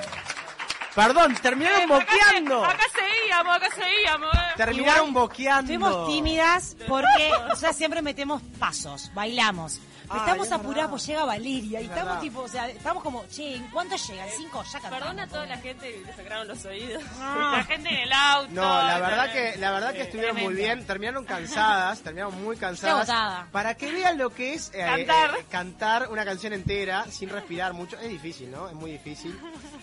[0.95, 2.65] Perdón, terminaron boqueando.
[2.65, 4.35] Acá seguíamos, acá seguíamos.
[4.35, 4.39] eh.
[4.57, 5.73] Terminaron boqueando.
[5.73, 9.81] Estuvimos tímidas porque, o sea, siempre metemos pasos, bailamos.
[10.11, 10.90] Ay, estamos es apuradas verdad.
[10.90, 14.29] porque llega Valeria y Es estamos tipo, o sea, estamos como, che, ¿en cuánto llegan?
[14.37, 14.62] ¿Cinco?
[14.64, 14.99] Ya cantamos.
[14.99, 17.03] Perdona a toda la gente que le sacaron los oídos.
[17.18, 17.53] No.
[17.59, 18.49] La gente en el auto.
[18.53, 23.47] No, la verdad que la verdad que estuvieron muy bien, terminaron cansadas, terminaron muy cansadas.
[23.51, 25.31] Para que vean lo que es eh, Cantar.
[25.38, 28.68] eh, cantar una canción entera sin respirar mucho, es difícil, ¿no?
[28.68, 29.38] Es muy difícil.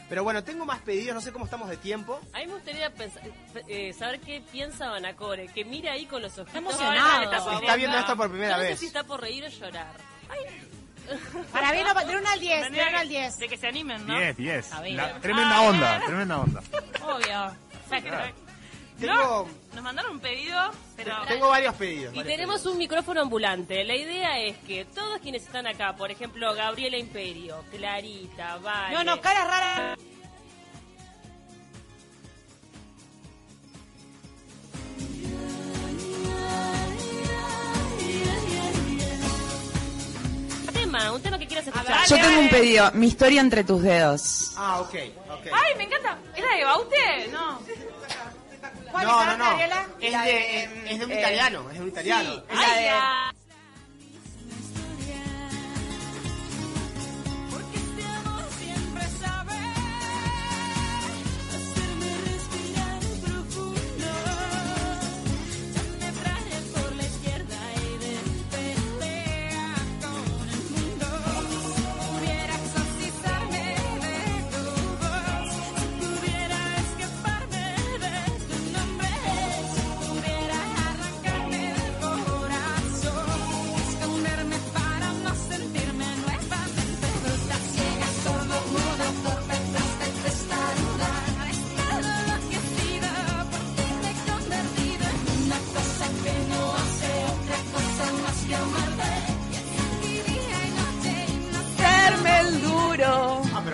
[0.10, 2.20] Pero bueno, tengo más pedidos, no sé cómo estamos de tiempo.
[2.34, 3.24] A mí me gustaría pensar-
[3.68, 6.56] eh, saber qué piensa Banacore, que mira ahí con los ojitos.
[6.56, 7.20] emocionado.
[7.20, 8.72] Ay, está Está viendo esto por primera Yo no vez.
[8.74, 9.94] sé si está por reír o llorar.
[11.52, 13.38] Para bien, de 1 al 10, de 1 al 10.
[13.38, 14.18] De que se animen, ¿no?
[14.18, 14.72] 10, 10.
[14.74, 14.92] A ver.
[14.94, 16.62] La- Tremenda onda, tremenda onda.
[17.04, 17.56] Obvio.
[19.00, 20.58] Tengo, Nos mandaron un pedido,
[20.96, 21.14] pero...
[21.28, 22.14] tengo varios pedidos.
[22.14, 23.84] Y varios tenemos un micrófono ambulante.
[23.84, 28.96] La idea es que todos quienes están acá, por ejemplo, Gabriela Imperio, Clarita, Vale...
[28.96, 29.98] No, no, caras raras.
[34.98, 35.35] Un
[40.98, 42.08] tema, un tema que quieras escuchar.
[42.08, 44.54] Yo tengo un pedido, mi historia entre tus dedos.
[44.58, 44.94] Ah, ok,
[45.30, 45.48] ok.
[45.54, 46.18] ¡Ay, me encanta!
[46.36, 47.28] ¿Era de Baute?
[47.32, 47.60] No.
[48.92, 49.60] ¿Cuál No, es, no?
[50.00, 52.44] Es de, es, es de un Eh, italiano, es de un italiano.
[52.50, 53.32] ¡Ay, ya!
[53.34, 53.34] Pudiera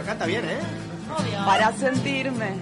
[0.05, 0.59] canta bien, ¿eh?
[1.45, 2.53] Para sentirme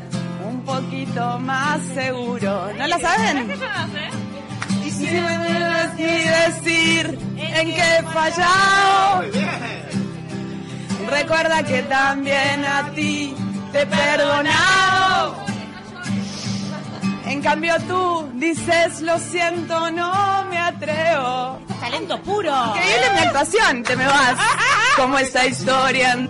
[0.48, 2.72] un poquito más seguro.
[2.78, 3.52] ¿No la saben?
[4.86, 5.38] Y si me
[6.48, 9.24] decir en qué he fallado.
[11.10, 13.34] Recuerda que también a ti
[13.72, 15.36] te he perdonado.
[17.26, 21.60] En cambio tú dices lo siento, no me atrevo.
[21.80, 22.52] Talento puro.
[22.76, 24.36] Increíble mi actuación, te me vas.
[24.96, 26.28] Como esta historia.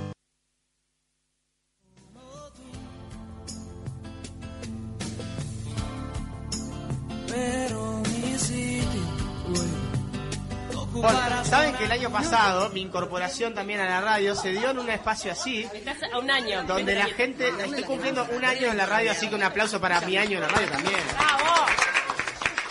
[12.10, 15.98] Año pasado mi incorporación también a la radio se dio en un espacio así, Estás
[16.12, 16.64] a un año.
[16.64, 20.02] donde la gente, estoy cumpliendo un año en la radio, así que un aplauso para
[20.02, 21.00] mi año en la radio también.
[21.14, 21.66] ¡Bravo!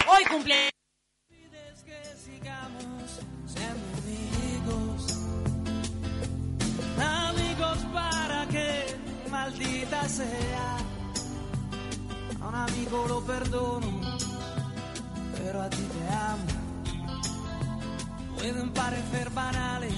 [0.08, 0.70] Hoy cumple.
[6.98, 8.96] amigos para que
[9.30, 10.78] maldita sea.
[12.40, 14.18] A un amigo lo perdono,
[15.36, 16.57] pero a ti te amo.
[18.38, 19.92] Pueden parecer banales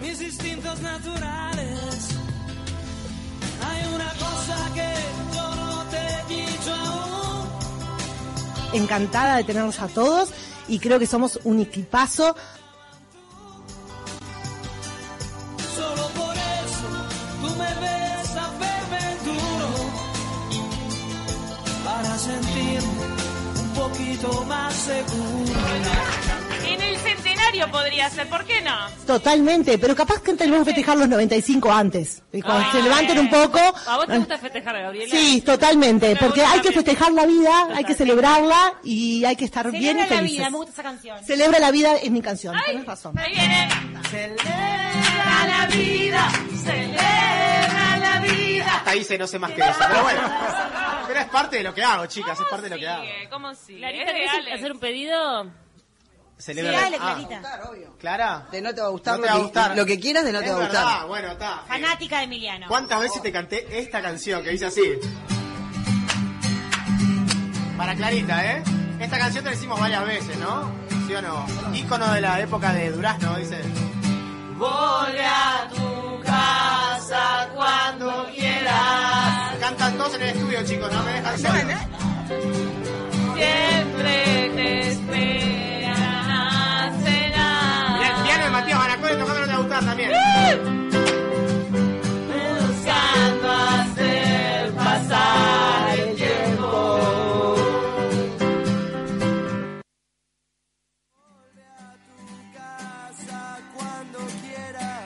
[0.00, 2.08] mis instintos naturales.
[3.66, 4.94] Hay una cosa que
[5.34, 7.48] yo no te he dicho aún.
[8.72, 10.30] encantada de tenerlos a todos
[10.66, 12.34] y creo que somos un equipazo.
[15.76, 16.88] Solo por eso
[17.40, 19.70] tú me ves a verme duro
[21.84, 23.06] para sentirme
[23.60, 26.47] un poquito más seguro.
[27.50, 28.76] Centenario podría ser, ¿por qué no?
[29.06, 32.22] Totalmente, pero capaz que tenemos que festejar los 95 antes.
[32.32, 33.58] Y cuando se levanten un poco.
[33.86, 35.10] ¿A vos te gusta festejar, Gabriela?
[35.10, 39.70] Sí, totalmente, porque hay que festejar la vida, hay que celebrarla y hay que estar
[39.70, 40.38] bien y Celebra la felices.
[40.38, 41.24] vida, me gusta esa canción.
[41.24, 43.18] Celebra la vida es mi canción, tienes razón.
[43.18, 43.68] Ahí viene.
[44.10, 46.28] Celebra la vida,
[46.64, 48.76] celebra la vida.
[48.76, 50.20] Hasta ahí se no sé más que eso, pero bueno.
[51.08, 53.04] Pero es parte de lo que hago, chicas, es parte de lo que hago.
[53.30, 53.76] ¿Cómo sí?
[53.76, 54.56] Es de ¿querés Alex.
[54.56, 55.50] hacer un pedido?
[56.38, 57.60] Celebra Sí, la- dale, ah, Clarita.
[57.98, 58.46] ¿Clara?
[58.52, 59.76] De no te va a gustar, No te va a gustar.
[59.76, 61.06] lo que quieras de no te va a gustar.
[61.08, 61.62] bueno, está.
[61.66, 62.66] Fanática de Emiliano.
[62.68, 64.82] ¿Cuántas veces te canté esta canción que dice así?
[67.76, 68.62] Para Clarita, ¿eh?
[69.00, 70.70] Esta canción te la hicimos varias veces, ¿no?
[71.06, 71.46] ¿Sí o no?
[71.74, 73.60] Ícono de la época de Durazno, dice.
[74.56, 79.56] Volve a tu casa cuando quieras.
[79.60, 81.58] Cantan todos en el estudio, chicos, no me dejan solo.
[83.36, 85.57] Siempre te esperan
[89.80, 90.88] tocando no te va a gustar también.
[92.68, 96.70] Buscando hacer pasar el tiempo.
[101.14, 102.16] Vuelve a tu
[102.54, 105.02] casa cuando quieras.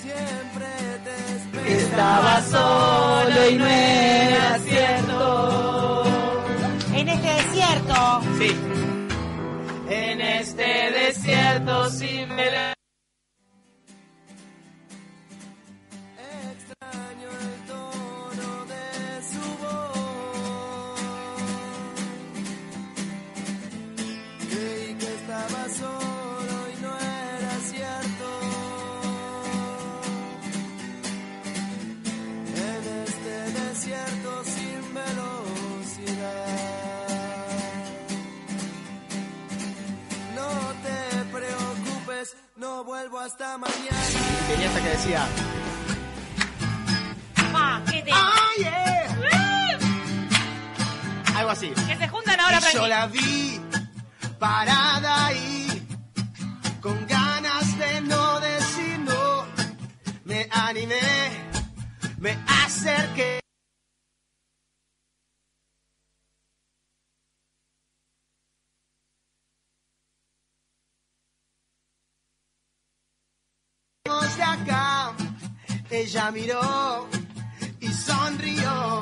[0.00, 0.70] Siempre
[1.04, 1.68] te espero.
[1.80, 6.04] Estaba solo y no era cierto.
[6.94, 8.22] En este desierto.
[8.38, 8.81] Sí.
[10.94, 12.26] En este desierto si
[43.22, 44.02] hasta mañana.
[44.10, 45.26] Y tenía esta que decía.
[47.54, 48.12] Ah, ¿qué te...
[51.36, 51.70] Algo así.
[51.70, 53.60] Que se juntan ahora Y yo para la vi
[54.38, 55.86] parada ahí,
[56.80, 59.46] con ganas de no decir no.
[60.24, 61.00] Me animé,
[62.18, 63.41] me acerqué.
[76.02, 77.06] Ella miró
[77.80, 79.01] y sonrió.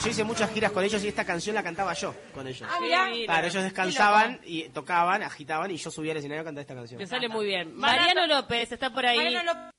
[0.00, 2.68] Yo hice muchas giras con ellos y esta canción la cantaba yo con ellos.
[2.70, 3.08] Ah, mirá.
[3.26, 6.98] Claro, ellos descansaban y tocaban, agitaban y yo subía al escenario a cantar esta canción.
[6.98, 7.76] Me sale muy bien.
[7.76, 9.18] Mariano López está por ahí.
[9.18, 9.72] Mariano López.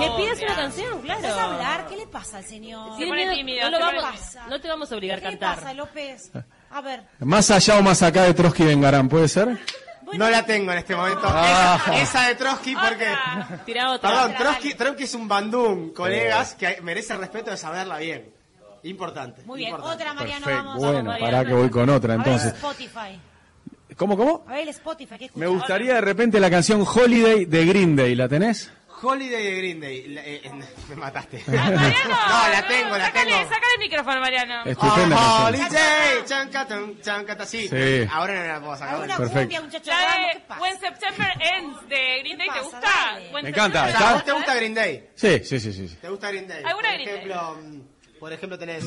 [0.00, 1.22] Que pidas una canción, claro.
[1.22, 1.86] ¿Vas hablar?
[1.86, 2.96] ¿Qué le pasa al señor?
[2.98, 5.58] Se pone tímido, No, te vamos a obligar a cantar.
[5.58, 6.32] ¿Qué le pasa, López?
[6.70, 7.02] A ver.
[7.20, 9.58] Más allá o más acá de Trotsky Vengarán, ¿puede ser?
[10.12, 11.22] No la tengo en este momento.
[11.24, 11.78] Ah.
[11.86, 13.06] Esa, esa de Trotsky porque...
[13.64, 14.10] Tira otra.
[14.10, 18.32] Perdón, Trotsky, Trotsky es un bandún, colegas, que merece el respeto de saberla bien.
[18.82, 19.42] Importante.
[19.44, 20.02] Muy bien, importante.
[20.02, 20.68] otra Mariano, Perfecto.
[20.68, 20.82] vamos.
[20.84, 22.54] Bueno, vamos, para que voy con otra A ver entonces.
[22.54, 23.20] Spotify.
[23.96, 24.44] ¿Cómo, cómo?
[24.48, 28.14] A ver el Spotify, ¿qué Me gustaría de repente la canción Holiday de Green Day,
[28.14, 28.72] ¿la tenés?
[29.02, 30.08] Holiday de Green Day.
[30.08, 30.50] La- eh, eh,
[30.88, 31.42] me mataste.
[31.46, 33.44] Mariano, no, la tengo, la sácale, tengo.
[33.48, 34.64] sácale el micrófono, Mariano.
[34.64, 35.46] Estupenda Oh.
[35.46, 37.68] Holiday, chancata, chancata, sí.
[37.68, 38.08] Sí.
[38.12, 38.94] Ahora no la puedo sacar.
[38.94, 39.38] ¿Alguna Perfecto.
[39.40, 39.94] cumbia, muchachos?
[40.60, 43.18] When September Ends de Green Day, ¿te gusta?
[43.42, 45.08] Me encanta, O September sea, ¿a está- vos te gusta Green Day?
[45.14, 45.96] Sí, sí, sí, sí.
[46.00, 46.62] ¿Te gusta Green Day?
[46.64, 47.14] ¿Alguna por Green Day?
[47.16, 47.80] ejemplo, mm,
[48.20, 48.84] Por ejemplo, tenés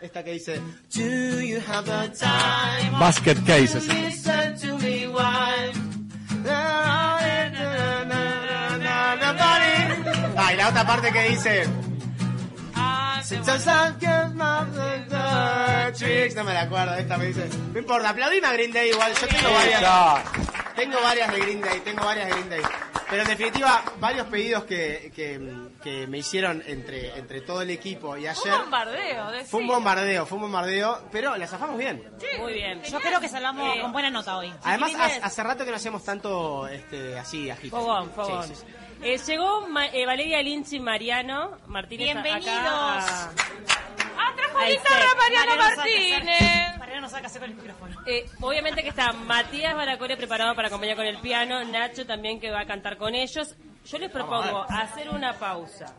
[0.00, 0.60] esta que dice
[0.94, 3.88] Do you have the time Basket Cases.
[3.88, 5.72] listen to me while
[9.36, 11.68] Ah, y la otra parte que dice.
[16.34, 19.26] No me la acuerdo, esta me dice No importa, aplaudime a Green Day igual Yo
[19.26, 20.24] tengo varias
[20.76, 22.62] Tengo varias de Green Day, tengo varias de Green Day
[23.10, 25.40] Pero en definitiva, varios pedidos que, que,
[25.82, 29.46] que me hicieron entre, entre todo el equipo y Un ayer bombardeo, decía.
[29.48, 32.02] Fue un bombardeo, fue un bombardeo Pero la zafamos bien
[32.38, 32.82] Muy bien.
[32.84, 34.52] Yo creo que salvamos Eh, con buena nota hoy.
[34.62, 37.50] Además, hace rato que no hacemos tanto este, así.
[37.70, 38.44] Fogón, fogón.
[38.44, 38.74] Sí, sí, sí.
[39.02, 42.46] Eh, llegó Ma- eh, Valeria Lynch y Mariano Martínez a- Bienvenidos.
[42.56, 43.30] acá a-
[44.20, 45.16] Ah, trajo Ahí guitarra está.
[45.16, 45.56] Mariano.
[45.56, 46.78] Martínez.
[46.78, 47.96] Mariano no sabe qué hacer con el micrófono.
[48.06, 52.50] Eh, obviamente que está Matías Baracore preparado para acompañar con el piano, Nacho también que
[52.50, 53.54] va a cantar con ellos.
[53.86, 55.94] Yo les propongo hacer una pausa,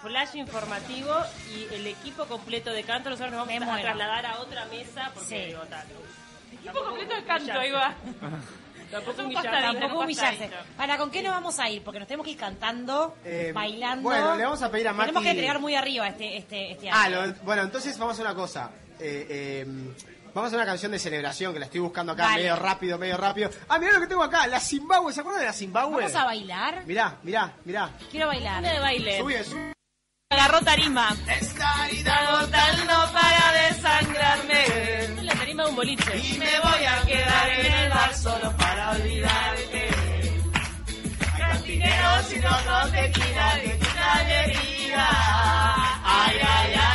[0.00, 1.12] flash informativo
[1.52, 3.88] y el equipo completo de canto nosotros nos Me vamos a muero.
[3.88, 5.36] trasladar a otra mesa porque Sí.
[5.46, 5.86] digo, tal,
[6.52, 7.94] Equipo completo de canto, ahí va.
[8.94, 10.50] Tampoco Un humillar, costadito, Tampoco humillarse.
[10.76, 11.82] ¿Para con qué nos vamos a ir?
[11.82, 14.02] Porque nos tenemos que ir cantando, Eh, bailando.
[14.02, 16.90] bueno, le vamos a pedir a Tenemos Mati- que entregar muy arriba este, este, este
[16.90, 16.98] año.
[17.20, 18.70] Ah, lo- bueno, entonces vamos a hacer una cosa.
[19.00, 19.64] Eh, eh,
[20.32, 23.16] vamos a hacer una canción de celebración que la estoy buscando acá medio rápido, medio
[23.16, 23.50] rápido.
[23.68, 25.12] Ah, mirá lo que tengo acá, la Zimbabue.
[25.12, 26.02] ¿Se acuerdan de la Zimbabue?
[26.04, 26.84] ¿Vamos a bailar?
[26.86, 27.90] Mirá, mirá, mirá.
[28.10, 28.60] Quiero bailar.
[28.60, 29.18] Una de baile.
[29.18, 29.56] Subí eso.
[30.34, 31.16] Agarró tarima.
[31.40, 35.22] Esta herida Mortal no para de sangrarme.
[35.22, 36.16] La tarima de un boliche.
[36.16, 39.90] Y me voy a quedar en el bar solo para olvidarte.
[41.38, 45.08] Cantineros y otros tequila que quita la herida.
[46.04, 46.93] Ay, ay, ay, ay,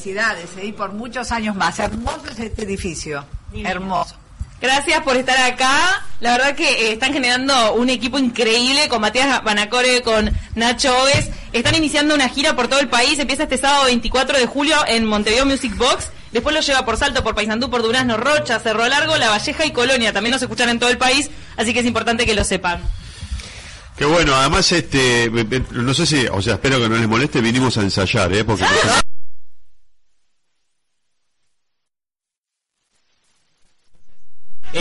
[0.00, 0.66] felicidades, ¿eh?
[0.66, 1.78] y por muchos años más.
[1.78, 3.24] Hermoso es este edificio.
[3.52, 4.16] Hermoso.
[4.60, 6.04] Gracias por estar acá.
[6.20, 11.30] La verdad que eh, están generando un equipo increíble con Matías Banacore, con Nacho Oves.
[11.52, 13.18] Están iniciando una gira por todo el país.
[13.18, 16.08] Empieza este sábado 24 de julio en Montevideo Music Box.
[16.32, 19.72] Después lo lleva por Salto, por Paysandú, por Durazno, Rocha, Cerro Largo, La Valleja y
[19.72, 20.12] Colonia.
[20.12, 22.80] También nos escuchan en todo el país, así que es importante que lo sepan.
[23.96, 25.30] Qué bueno, además, este,
[25.72, 28.44] no sé si, o sea, espero que no les moleste, vinimos a ensayar, ¿eh?
[28.44, 28.64] Porque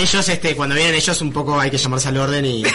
[0.09, 2.63] Ellos, este, cuando vienen ellos, un poco hay que llamarse al orden y.
[2.63, 2.73] Es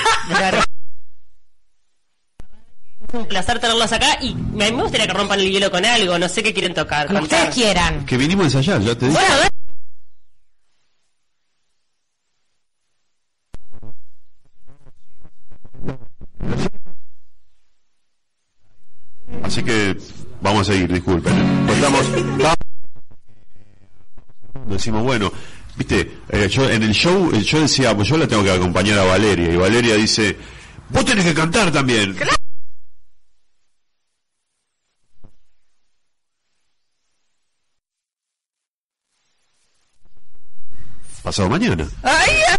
[3.12, 6.18] un placer tenerlos acá y me me gustaría que rompan el hielo con algo.
[6.18, 7.07] No sé qué quieren tocar.
[7.09, 8.05] Como ustedes quieran.
[8.07, 9.18] que vinimos a ensayar, ya te dije.
[9.18, 9.51] Bueno, a ver.
[19.43, 19.97] Así que
[20.41, 21.32] vamos a seguir, disculpen.
[21.37, 21.62] ¿eh?
[21.66, 22.57] Pues estamos, vamos-
[24.68, 25.32] decimos, bueno,
[25.77, 28.99] viste, eh, yo en el show, eh, yo decía, pues yo la tengo que acompañar
[28.99, 30.37] a Valeria, y Valeria dice,
[30.91, 32.16] vos tenés que cantar también.
[41.22, 41.89] Pasado mañana.
[42.03, 42.57] Ay, ay.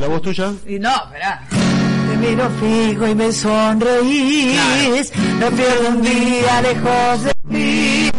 [0.00, 0.52] ¿La voz tuya?
[0.66, 1.59] Y no, esperá.
[2.20, 5.12] Miro fijo y me sonreís.
[5.38, 8.10] No pierdo un día lejos de ti.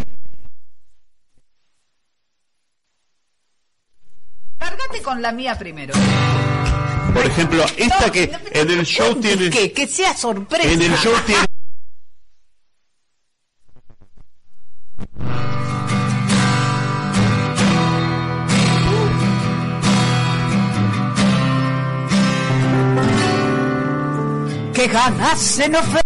[4.58, 5.94] Lárgate con la mía primero.
[7.14, 9.50] Por ejemplo, esta que en el show tiene...
[9.50, 10.68] Que, que sea sorpresa.
[10.68, 11.44] En el show tiene...
[24.82, 26.01] Que ganas se nos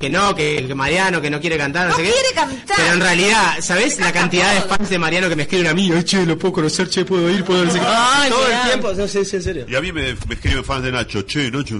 [0.00, 2.10] que, no, que, que Mariano, que no quiere cantar, no, No sé qué.
[2.10, 2.76] quiere cantar.
[2.78, 5.92] Pero en realidad, ¿sabés la cantidad de fans de Mariano que me escriben a mí?
[5.94, 7.84] Ay, che, lo puedo conocer, che, puedo ir, puedo no sé qué.
[7.86, 8.62] Ay, Todo mirá.
[8.62, 9.66] el tiempo, no sé, sí, en serio.
[9.68, 11.76] Y a mí me, me escriben fans de Nacho, che, Nacho.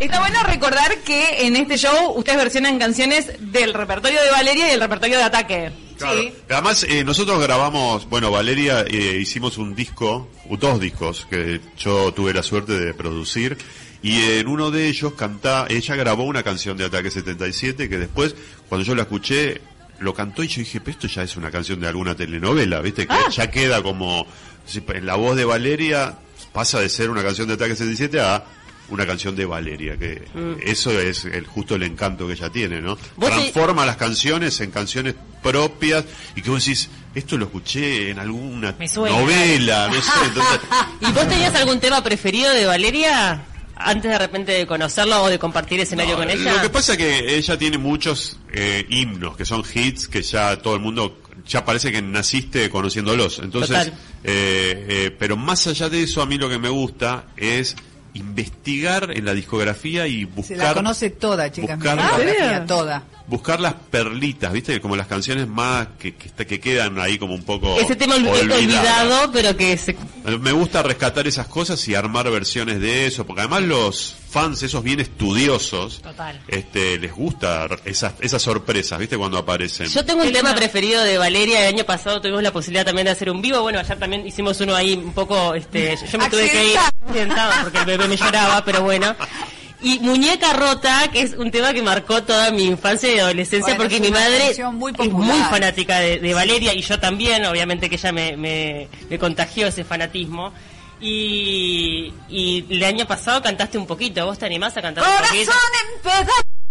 [0.00, 4.70] Está bueno recordar que en este show ustedes versionan canciones del repertorio de Valeria y
[4.72, 5.72] del repertorio de Ataque.
[6.02, 6.22] Claro.
[6.48, 12.34] Además, eh, nosotros grabamos, bueno, Valeria, eh, hicimos un disco, dos discos, que yo tuve
[12.34, 13.56] la suerte de producir,
[14.02, 18.34] y en uno de ellos canta, ella grabó una canción de Ataque 77, que después,
[18.68, 19.60] cuando yo la escuché,
[20.00, 23.06] lo cantó y yo dije, pero esto ya es una canción de alguna telenovela, ¿viste?
[23.06, 24.26] Que ya queda como,
[24.88, 26.18] en la voz de Valeria
[26.52, 28.44] pasa de ser una canción de Ataque 77 a
[28.88, 30.54] una canción de Valeria, que Mm.
[30.64, 32.96] eso es el, justo el encanto que ella tiene, ¿no?
[32.96, 36.04] Te- Transforma las canciones en canciones propias
[36.36, 40.60] y que vos decís, esto lo escuché en alguna novela, no sé, entonces,
[41.00, 43.42] ¿Y vos tenías algún tema preferido de Valeria
[43.76, 46.54] antes de repente de conocerla o de compartir escenario con ella?
[46.56, 50.56] Lo que pasa es que ella tiene muchos eh, himnos que son hits que ya
[50.58, 51.18] todo el mundo
[51.48, 53.40] ya parece que naciste conociéndolos.
[53.40, 53.88] Entonces,
[54.22, 57.74] eh, eh, pero más allá de eso, a mí lo que me gusta es
[58.14, 61.76] investigar en la discografía y Se buscar la conoce toda, chicas.
[61.78, 62.64] buscar- mi ¿Ah, biografía, serio?
[62.66, 63.02] toda.
[63.26, 64.80] buscar las perlitas, ¿viste?
[64.80, 68.16] Como las canciones más que, que, está- que quedan ahí como un poco Ese tema
[68.16, 69.96] olvidado, pero que se...
[70.40, 74.82] Me gusta rescatar esas cosas y armar versiones de eso, porque además los fans, esos
[74.82, 76.40] bien estudiosos, Total.
[76.48, 79.16] este, les gusta esas, esas sorpresas, ¿viste?
[79.16, 79.86] Cuando aparecen.
[79.88, 81.60] Yo tengo un tema preferido de Valeria.
[81.68, 83.60] El año pasado tuvimos la posibilidad también de hacer un vivo.
[83.62, 85.54] Bueno, ayer también hicimos uno ahí un poco.
[85.54, 86.78] Este, yo me tuve que ir
[87.62, 89.14] porque el bebé me lloraba, pero bueno.
[89.80, 93.90] Y Muñeca Rota, que es un tema que marcó toda mi infancia y adolescencia, Bueno,
[93.90, 97.96] porque mi madre muy es muy fanática de, de Valeria y yo también, obviamente que
[97.96, 100.52] ella me, me, me contagió ese fanatismo.
[101.00, 105.50] Y, y el año pasado cantaste un poquito, ¿vos te animás a cantar un poquito?
[105.50, 106.61] Corazón en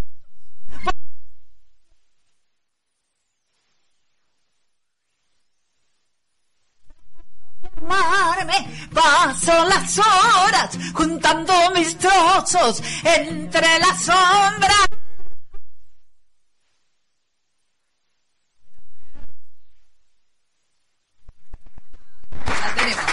[8.93, 14.87] Paso las horas juntando mis trozos entre las sombras.
[22.45, 23.03] La tenemos.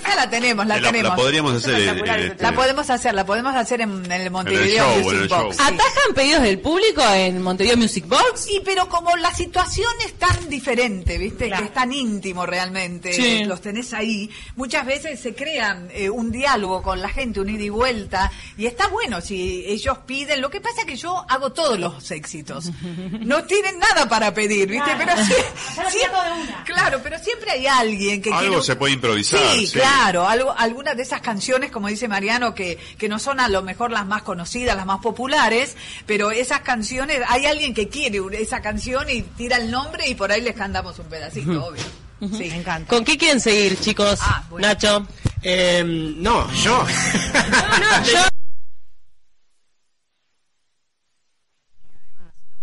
[0.00, 1.10] Esa la tenemos, la, la, tenemos.
[1.10, 4.30] la podríamos hacer en, en este- La podemos hacer, la podemos hacer en, en el
[4.30, 5.56] Montevideo show, Music en el Box.
[5.56, 5.62] sí.
[5.62, 8.48] ¿Atajan pedidos del público en Montevideo Music Box?
[8.50, 11.48] Y pero como la situación es tan diferente, ¿viste?
[11.50, 13.42] Que es tan íntimo realmente, Sí.
[13.42, 17.48] eh, los tenés ahí, muchas veces se crean eh, un diálogo con la gente, un
[17.50, 20.40] ida y vuelta, y está bueno si ellos piden.
[20.40, 22.70] Lo que pasa es que yo hago todos los éxitos.
[23.22, 24.90] No tienen nada para pedir, ¿viste?
[24.94, 25.04] Claro.
[25.14, 25.98] Pero sí,
[26.64, 29.40] claro, pero siempre hay alguien que Algo quiere- se puede improvisar.
[29.54, 29.78] Sí, sí.
[30.22, 33.62] Claro, algo, algunas de esas canciones, como dice Mariano, que, que no son a lo
[33.62, 38.60] mejor las más conocidas, las más populares, pero esas canciones, hay alguien que quiere esa
[38.60, 41.82] canción y tira el nombre y por ahí les cantamos un pedacito, obvio.
[42.20, 42.88] Sí, me encanta.
[42.88, 44.20] ¿Con qué quieren seguir, chicos?
[44.56, 45.06] Nacho.
[45.42, 46.84] Eh, no, yo.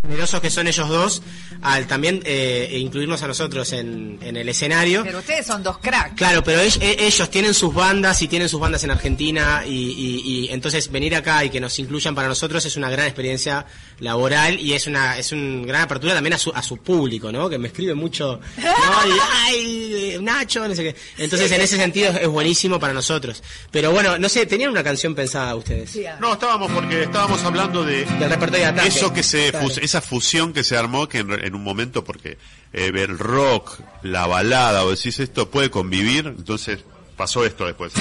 [0.10, 1.22] generosos que son ellos dos
[1.62, 5.04] al también eh, incluirnos a nosotros en, en el escenario.
[5.04, 6.16] Pero ustedes son dos cracks.
[6.16, 9.70] Claro, pero ellos, eh, ellos tienen sus bandas y tienen sus bandas en Argentina y,
[9.72, 13.66] y- y entonces venir acá y que nos incluyan para nosotros es una gran experiencia
[14.00, 17.50] laboral y es una es una gran apertura también a su, a su público, ¿no?
[17.50, 18.64] Que me escribe mucho, no,
[19.08, 20.96] y, ay, eh, Nacho, no sé qué.
[21.18, 23.44] Entonces, en ese sentido es buenísimo para nosotros.
[23.72, 25.98] Pero bueno, no sé, ¿tenían una canción pensada ustedes?
[26.20, 28.88] No, estábamos porque estábamos hablando de Del repertorio de ataque.
[28.90, 29.68] eso que se Claro.
[29.68, 32.38] fus- esa fusión que se armó que en, en un momento porque
[32.74, 36.80] eh, el rock, la balada o decís esto puede convivir, entonces
[37.18, 37.94] pasó esto después.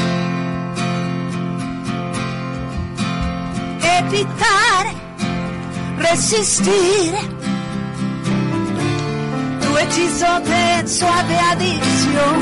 [3.83, 4.87] evitar
[5.99, 7.15] resistir.
[9.61, 12.39] Tu hechizo de suave adicción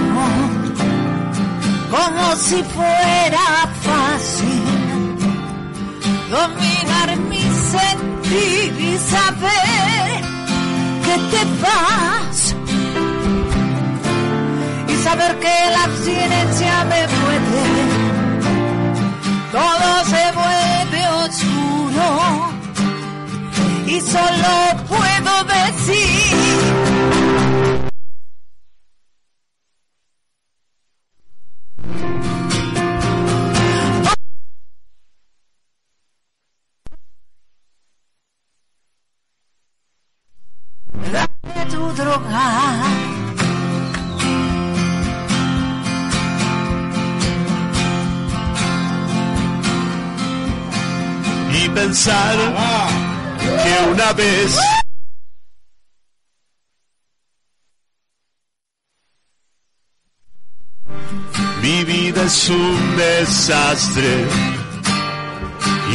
[1.90, 4.64] como si fuera fácil
[6.30, 10.22] dominar mi sentir y saber
[11.04, 12.54] que te vas.
[14.88, 18.16] Y saber que la abstinencia me puede
[19.52, 22.45] todo se vuelve oscuro
[23.86, 26.66] y solo puedo decir
[41.12, 42.82] Dame tu droga.
[51.52, 53.05] Y pensar
[53.62, 54.58] que una vez
[61.62, 64.24] mi vida es un desastre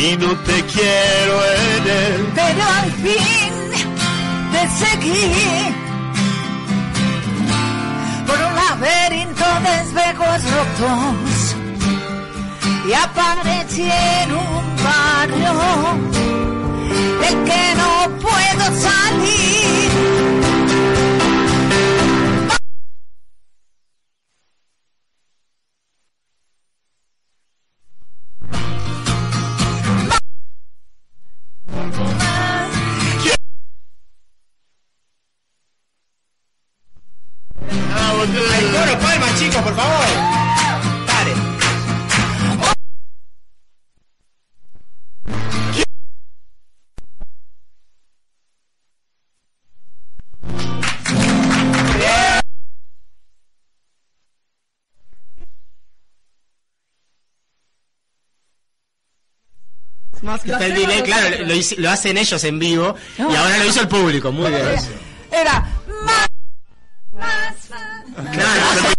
[0.03, 2.31] y no te quiero en él.
[2.35, 3.53] pero al fin
[4.51, 5.31] te seguí
[8.27, 11.55] por un laberinto de espejos rotos
[12.87, 16.20] y aparecí en un barrio
[17.21, 20.40] del que no puedo salir.
[60.35, 63.87] Está el delay, claro, lo, lo hacen ellos en vivo y ahora lo hizo el
[63.87, 64.63] público, muy bien.
[65.31, 65.65] Era
[66.05, 66.27] más,
[68.31, 68.93] Claro,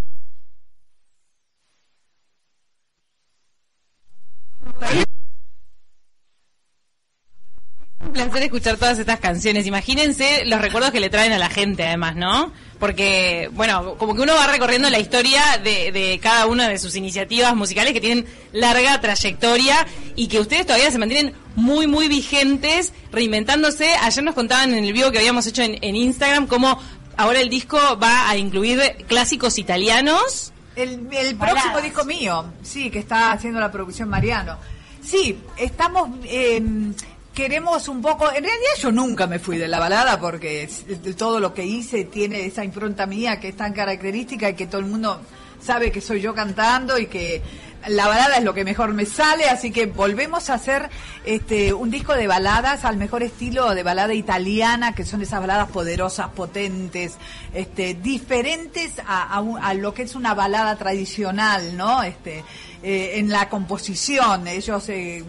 [8.42, 9.66] Placer escuchar todas estas canciones.
[9.66, 12.52] Imagínense los recuerdos que le traen a la gente, además, ¿no?
[12.80, 16.96] Porque, bueno, como que uno va recorriendo la historia de, de cada una de sus
[16.96, 19.86] iniciativas musicales que tienen larga trayectoria
[20.16, 23.94] y que ustedes todavía se mantienen muy, muy vigentes, reinventándose.
[24.02, 26.80] Ayer nos contaban en el vivo que habíamos hecho en, en Instagram cómo
[27.16, 30.52] ahora el disco va a incluir clásicos italianos.
[30.74, 34.56] El, el próximo disco mío, sí, que está haciendo la producción Mariano.
[35.04, 36.62] Sí, estamos, eh,
[37.34, 40.68] queremos un poco, en realidad yo nunca me fui de la balada porque
[41.16, 44.80] todo lo que hice tiene esa impronta mía que es tan característica y que todo
[44.80, 45.20] el mundo
[45.60, 47.40] sabe que soy yo cantando y que
[47.88, 50.88] la balada es lo que mejor me sale, así que volvemos a hacer
[51.24, 55.68] este un disco de baladas al mejor estilo de balada italiana, que son esas baladas
[55.70, 57.14] poderosas, potentes,
[57.54, 62.02] este diferentes a, a lo que es una balada tradicional, ¿no?
[62.02, 62.44] Este
[62.84, 65.22] eh, en la composición, ellos eh,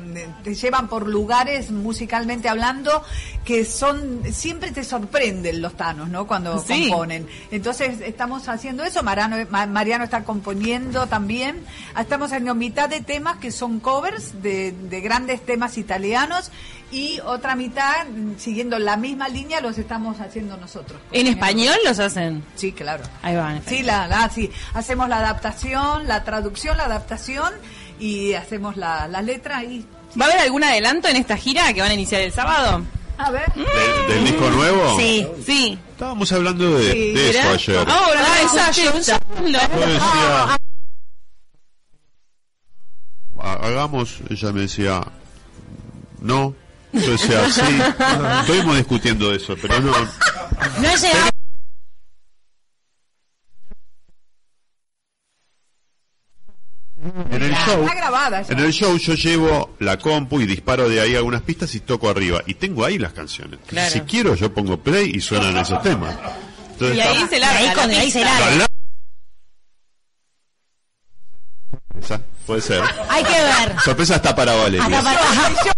[0.44, 3.04] te llevan por lugares musicalmente hablando
[3.46, 6.26] que son siempre te sorprenden los tanos, ¿no?
[6.26, 6.88] Cuando Sí.
[6.90, 7.28] componen.
[7.52, 11.64] Entonces estamos haciendo eso, Mariano, Ma- Mariano está componiendo también.
[12.00, 16.52] Estamos en mitad de temas que son covers de, de grandes temas italianos
[16.92, 21.00] y otra mitad, mm, siguiendo la misma línea, los estamos haciendo nosotros.
[21.12, 22.44] ¿En español los hacen?
[22.56, 23.04] Sí, claro.
[23.22, 23.64] Ahí van.
[23.68, 24.52] Sí, la, la- sí.
[24.74, 27.52] Hacemos la adaptación, la traducción, la adaptación
[28.00, 29.86] y hacemos la, la letra y...
[30.20, 32.84] ¿Va a haber algún adelanto en esta gira que van a iniciar el sábado?
[33.18, 33.52] A ver.
[33.54, 33.66] ¿Del,
[34.16, 35.00] del disco nuevo?
[35.00, 35.78] Sí, sí.
[35.92, 37.86] Estábamos hablando de, Sí, de eso ayer.
[37.88, 38.22] Ah, bueno,
[40.02, 40.58] Ah,
[43.44, 45.02] hagamos, ella me decía,
[46.22, 46.56] no.
[46.94, 47.62] Yo decía, sí.
[48.42, 49.92] Estuvimos discutiendo eso, pero no.
[49.92, 51.30] No he llegado.
[57.32, 57.86] En el show,
[58.50, 62.08] en el show yo llevo la compu y disparo de ahí algunas pistas y toco
[62.10, 62.42] arriba.
[62.46, 63.60] Y tengo ahí las canciones.
[63.68, 63.92] Claro.
[63.92, 66.16] Si quiero yo pongo play y suenan esos temas.
[66.72, 67.60] Entonces, Y ahí está- se larga.
[67.60, 68.68] Ahí la con- ahí se pista.
[72.46, 72.82] Puede ser.
[73.10, 73.80] Hay que ver.
[73.84, 74.84] Sorpresa está para Valeria.
[74.84, 75.74] Hasta para- Vamos a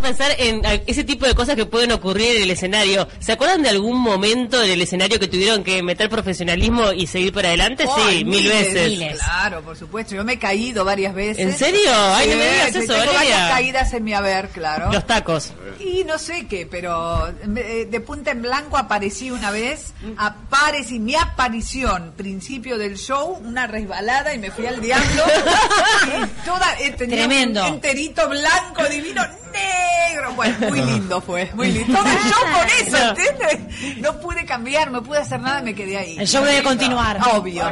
[0.00, 3.08] pensar en ese tipo de cosas que pueden ocurrir en el escenario.
[3.20, 7.32] ¿Se acuerdan de algún momento en el escenario que tuvieron que meter profesionalismo y seguir
[7.32, 7.86] para adelante?
[7.96, 9.18] sí, mil miles, veces.
[9.18, 10.14] Claro, por supuesto.
[10.14, 11.38] Yo me he caído varias veces.
[11.38, 11.90] ¿En serio?
[11.92, 14.92] Ay, no me digas sí, eso, tengo varias caídas en mi haber, claro.
[14.92, 15.52] Los tacos.
[15.80, 21.14] Y no sé qué, pero eh, de punta en blanco aparecí una vez, aparecí, mi
[21.14, 25.22] aparición, principio del show, una resbalada y me fui al diablo.
[26.06, 27.62] y toda, eh, tenía Tremendo.
[27.62, 29.22] un enterito blanco, divino,
[29.56, 30.32] negro.
[30.34, 31.98] Bueno, muy lindo fue, muy lindo.
[31.98, 33.98] Todo el show por eso, ¿entiendes?
[33.98, 36.16] No pude cambiar, no pude hacer nada, me quedé ahí.
[36.18, 37.20] El show debe continuar.
[37.34, 37.64] Obvio.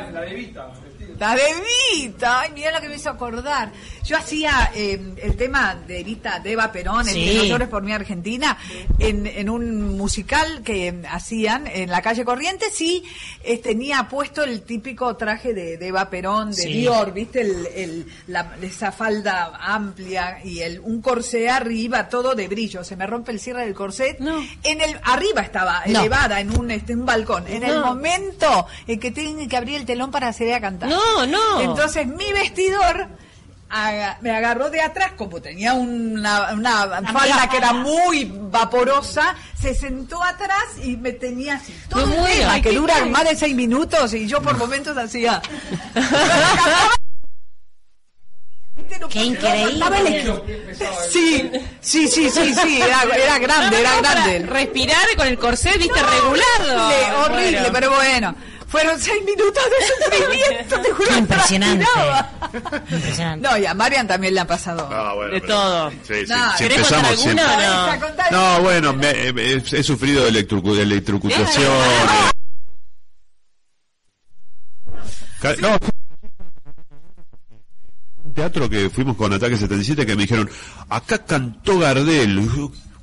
[1.19, 3.71] La de Evita, ay, mira lo que me hizo acordar.
[4.05, 7.49] Yo hacía eh, el tema de Evita, de Eva Perón, el Sí.
[7.49, 8.59] de No por mi Argentina,
[8.99, 13.03] en, en un musical que hacían en la calle Corrientes y
[13.43, 16.73] eh, tenía puesto el típico traje de, de Eva Perón, de Sí.
[16.73, 17.41] Dior, ¿viste?
[17.41, 22.85] El, el- la- esa falda amplia y el, un corsé arriba, todo de brillo.
[22.85, 24.21] Se me rompe el cierre del corset.
[24.21, 26.01] En el, arriba estaba, No.
[26.01, 27.47] elevada, en un, este, un balcón.
[27.49, 27.87] En el No.
[27.87, 30.91] momento en que tienen que abrir el telón para salir a cantar.
[30.91, 31.61] No, no.
[31.63, 33.09] Entonces mi vestidor
[33.75, 39.75] aga- me agarró de atrás, como tenía una, una falda que era muy vaporosa, se
[39.75, 41.75] sentó atrás y me tenía así.
[41.89, 42.41] Todo un muero.
[42.41, 43.11] tema que qué dura bien.
[43.13, 45.41] más de seis minutos y yo por momentos hacía...
[49.11, 49.85] Qué increíble.
[50.09, 50.43] El.
[51.11, 51.51] Sí,
[51.81, 54.39] sí, sí, sí, sí, era, era grande, era No, grande.
[54.41, 56.87] Respirar con el corset, viste, regulado.
[56.87, 57.73] Horrible, horrible, Bueno.
[57.73, 58.35] pero bueno.
[58.75, 61.17] Fueron seis minutos de sufrimiento, te juro.
[61.17, 61.87] Impresionante.
[62.91, 63.49] Impresionante.
[63.49, 64.89] No, y a Marian también le ha pasado.
[64.91, 65.91] Ah, bueno, De pero- todo.
[65.91, 67.45] Sí, sí, No, si ¿Querés contar empezamos siempre-
[68.33, 68.61] no?
[68.63, 71.73] bueno, me- he, he sufrido de electrocu- de electrocutación.
[71.73, 72.31] eh.
[75.41, 75.79] Ca- No,
[78.25, 80.51] un teatro que fuimos con Ataque 77 que me dijeron,
[80.89, 82.41] acá cantó Gardel,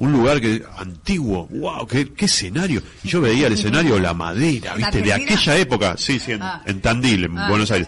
[0.02, 2.82] un lugar que antiguo, wow, qué, qué escenario.
[3.04, 6.42] Y yo veía el escenario, la madera, ¿En viste, de aquella época, sí, sí, en,
[6.42, 6.62] Ah.
[6.66, 7.88] en Tandil, en Ah, Buenos Aires.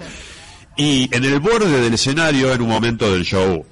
[0.78, 3.66] Y en el borde del escenario, en un momento del show,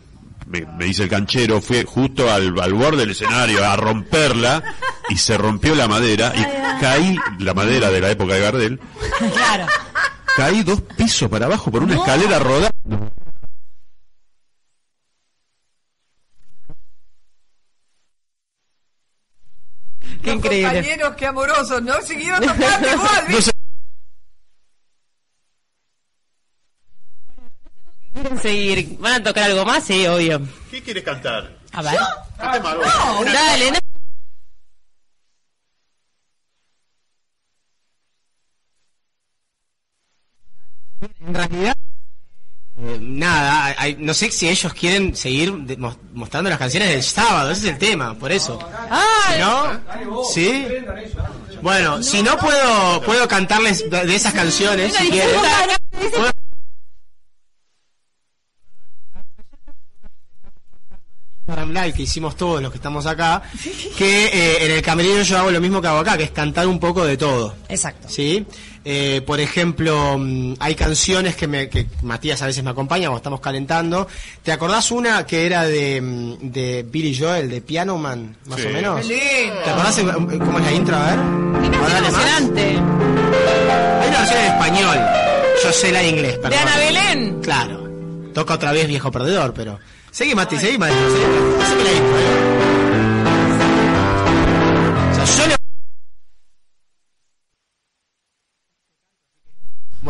[0.48, 4.64] me, me dice el canchero, fui justo al, al borde del escenario a romperla
[5.10, 8.80] y se rompió la madera y caí, la madera de la época de Gardel,
[9.34, 9.68] Claro.
[10.36, 13.12] caí dos pisos para abajo por una escalera rodando.
[20.22, 20.74] Qué increíble.
[20.74, 22.02] compañeros, qué amorosos, ¿no?
[22.02, 23.52] Siguieron tocando igual, No sé,
[28.14, 28.98] ¿Quieren seguir?
[29.00, 29.84] ¿Van a tocar algo más?
[29.84, 30.42] Sí, obvio.
[30.70, 31.58] ¿Qué quieres cantar?
[31.72, 31.94] A ver.
[32.40, 32.84] ¿Qué tema, algo?
[33.26, 33.78] Dale, no.
[41.26, 41.76] En realidad,
[42.84, 47.04] eh, nada, hay- no sé si ellos quieren seguir de- mos- mostrando las canciones del
[47.04, 48.58] sábado, ese es el tema, por eso.
[49.34, 50.24] Si ¿No?
[50.34, 50.68] ¿Sí?
[51.62, 55.36] Bueno, si no puedo puedo cantarles de esas canciones, si quieren.
[56.12, 56.32] Puedo-
[61.68, 63.42] Live que hicimos todos los que estamos acá,
[63.98, 66.66] que eh, en el camerino yo hago lo mismo que hago acá, que es cantar
[66.68, 67.56] un poco de todo.
[67.68, 68.08] Exacto.
[68.10, 68.46] ¿sí?
[68.84, 73.18] Eh, por ejemplo, mm, hay canciones que, me, que Matías a veces me acompaña cuando
[73.18, 74.08] estamos calentando.
[74.42, 78.68] ¿Te acordás una que era de, mm, de Billy Joel, de Piano Man, más Sí.
[78.68, 79.06] o menos?
[79.06, 79.62] Lindo.
[79.64, 80.04] ¿Te acordás eh,
[80.40, 80.96] cómo es la intro?
[80.96, 81.20] A ver.
[81.96, 82.62] Emocionante.
[82.64, 84.98] Hay una versión en español.
[85.64, 86.52] Yo sé la de inglés, perdón.
[86.52, 87.40] De Ana Belén.
[87.42, 87.90] Claro.
[88.34, 89.78] Toca otra vez viejo perdedor, pero.
[90.10, 91.10] Seguí, Mati, seguí, maestro.
[91.12, 91.24] seguí.
[91.62, 92.18] Haceme la intro.
[92.18, 92.51] eh.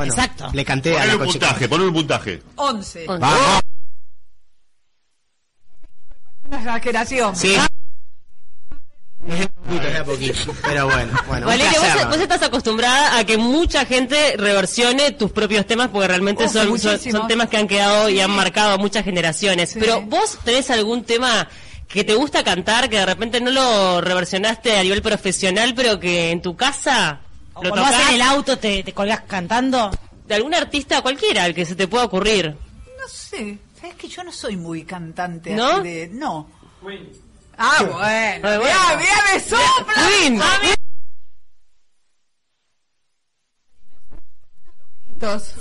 [0.01, 0.49] Bueno, Exacto.
[0.51, 2.41] le canté a Ponle la un puntaje, ponle un puntaje.
[2.55, 3.05] 11.
[3.05, 3.61] Vamos.
[6.47, 7.35] Una exageración.
[7.35, 7.55] Sí.
[9.27, 10.55] Es poquito, es de poquito.
[10.63, 11.45] Pero bueno, bueno.
[11.45, 16.51] Valeria, vos, estás acostumbrada a que mucha gente reversione tus propios temas porque realmente Uf,
[16.51, 17.19] son, son, muchísimo.
[17.19, 19.69] son temas que han quedado y han marcado a muchas generaciones.
[19.69, 19.79] Sí.
[19.79, 21.47] Pero vos tenés algún tema
[21.87, 26.31] que te gusta cantar que de repente no lo reversionaste a nivel profesional, pero que
[26.31, 27.19] en tu casa
[27.53, 29.91] O lo cuando vas en el auto te, te colgás cantando.
[30.27, 32.47] de algún artista cualquiera, el que se te pueda ocurrir.
[32.47, 35.51] No sé, ¿sabes que yo no soy muy cantante?
[35.55, 35.67] ¿No?
[35.67, 36.49] así de- no.
[36.83, 37.05] Ah, bueno.
[37.57, 37.83] Ah,
[38.41, 38.59] bueno.
[38.63, 39.93] Mira, mira, me sopla.
[40.07, 40.41] Queen.
[40.41, 40.75] Ah, mira.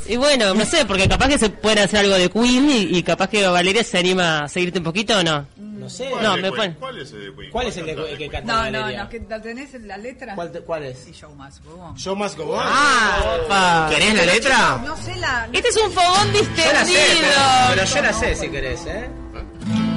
[0.07, 3.03] Y bueno, no sé, porque capaz que se puede hacer algo de Queen y, y
[3.03, 5.47] capaz que Valeria se anima a seguirte un poquito o no.
[5.57, 6.11] No sé.
[6.23, 6.75] No, me pone.
[6.77, 7.51] ¿Cuál es el de Queen?
[7.51, 9.05] ¿Cuál es el de Queen que canta No, no, Valeria?
[9.05, 10.35] no, que ¿la tenés en la letra?
[10.35, 10.99] ¿Cuál, te- cuál es?
[10.99, 11.97] Sí, Show Must Go On.
[11.97, 12.63] Show Must Go On.
[12.63, 13.89] Ah, opa.
[13.91, 14.83] ¿Querés la letra?
[14.85, 15.49] No sé la...
[15.53, 17.21] Este es un fogón Yo la sé, distendido.
[17.21, 19.09] pero, pero yo la sé si querés, ¿eh?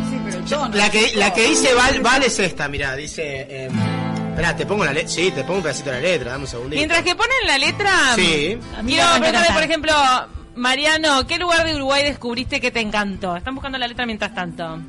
[0.09, 0.75] Sí, pero el tono.
[0.75, 3.47] La que, la que dice Val, Val es esta, mirá, dice...
[3.49, 3.69] Eh,
[4.33, 5.09] Esperá, te pongo la letra.
[5.09, 6.75] Sí, te pongo un pedacito de la letra, dame un segundito.
[6.77, 8.57] Mientras que ponen la letra, Sí.
[8.85, 9.93] quiero preguntarle, por ejemplo,
[10.55, 13.35] Mariano, ¿qué lugar de Uruguay descubriste que te encantó?
[13.37, 14.79] Están buscando la letra mientras tanto.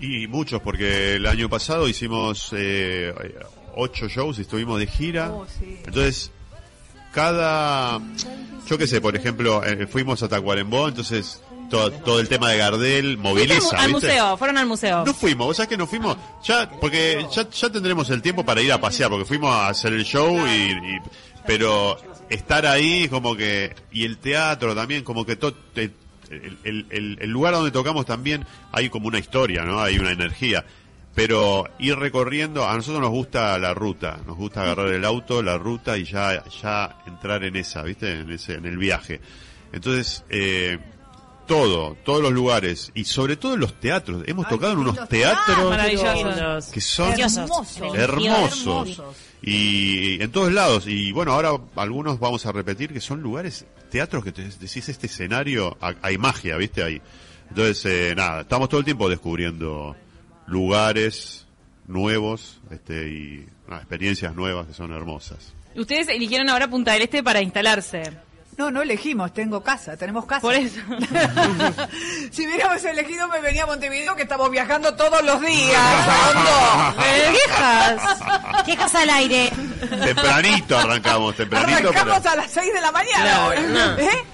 [0.00, 3.12] Y muchos, porque el año pasado hicimos eh,
[3.74, 5.32] ocho shows y estuvimos de gira.
[5.32, 5.80] Oh, sí.
[5.84, 6.30] Entonces,
[7.12, 7.98] cada.
[8.68, 12.58] Yo qué sé, por ejemplo, eh, fuimos a Tacuarembó, entonces todo, todo el tema de
[12.58, 13.76] Gardel moviliza.
[13.76, 14.06] al ¿viste?
[14.08, 15.04] museo, fueron al museo.
[15.04, 16.16] No fuimos, ¿vos sabés que no fuimos?
[16.44, 19.92] Ya, porque ya, ya tendremos el tiempo para ir a pasear, porque fuimos a hacer
[19.92, 20.98] el show y, y-
[21.46, 21.96] pero
[22.28, 25.92] estar ahí como que, y el teatro también, como que todo, el,
[26.64, 29.80] el- el- el lugar donde tocamos también hay como una historia, ¿no?
[29.80, 30.64] Hay una energía.
[31.14, 35.58] Pero ir recorriendo, a nosotros nos gusta la ruta, nos gusta agarrar el auto, la
[35.58, 38.20] ruta y ya, ya entrar en esa, ¿viste?
[38.20, 39.20] En ese, en el viaje.
[39.72, 40.78] Entonces, eh,
[41.48, 44.22] todo, todos los lugares y sobre todo en los teatros.
[44.28, 46.66] Hemos tocado en unos teatros Maravillosos.
[46.70, 47.78] que son Hermosos.
[47.96, 49.02] hermosos.
[49.42, 50.84] Y en todos lados.
[50.86, 55.06] Y bueno, ahora algunos vamos a repetir que son lugares, teatros que te decís este
[55.08, 56.82] escenario, ha- hay magia, ¿viste?
[56.84, 57.00] Ahí.
[57.48, 59.96] Entonces, eh, nada, estamos todo el tiempo descubriendo
[60.46, 61.46] lugares
[61.86, 65.52] nuevos este, y nada, experiencias nuevas que son hermosas.
[65.76, 68.02] Ustedes eligieron ahora Punta del Este para instalarse.
[68.58, 70.40] No, no elegimos, tengo casa, tenemos casa.
[70.40, 70.80] Por eso.
[72.32, 75.80] si hubiéramos elegido me venía a Montevideo que estamos viajando todos los días.
[77.30, 78.02] Viejas.
[78.66, 79.52] Quejas al aire.
[80.04, 81.88] Tempranito arrancamos, tempranito.
[81.90, 83.56] Arrancamos pero- a las 6 de la mañana Claro, hoy.
[83.72, 83.98] no.
[83.98, 84.24] ¿Eh?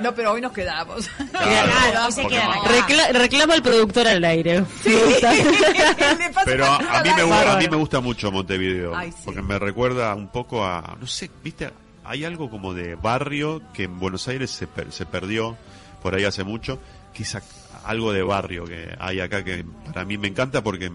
[0.00, 1.08] No, pero hoy nos quedamos.
[1.30, 2.62] Claro, hoy se quedan acá.
[2.68, 4.62] Recla- reclama al productor al aire.
[4.82, 7.24] Pasa Pero a, a mí me, aire.
[7.26, 9.18] gu- a mí me gusta mucho Montevideo, Ay, sí.
[9.26, 11.70] porque me recuerda un poco a, no sé, viste,
[12.04, 15.56] hay algo como de barrio que en Buenos Aires se, se perdió
[16.02, 16.78] por ahí hace mucho,
[17.14, 17.36] que es
[17.84, 20.90] algo de barrio que hay acá que para mí me encanta porque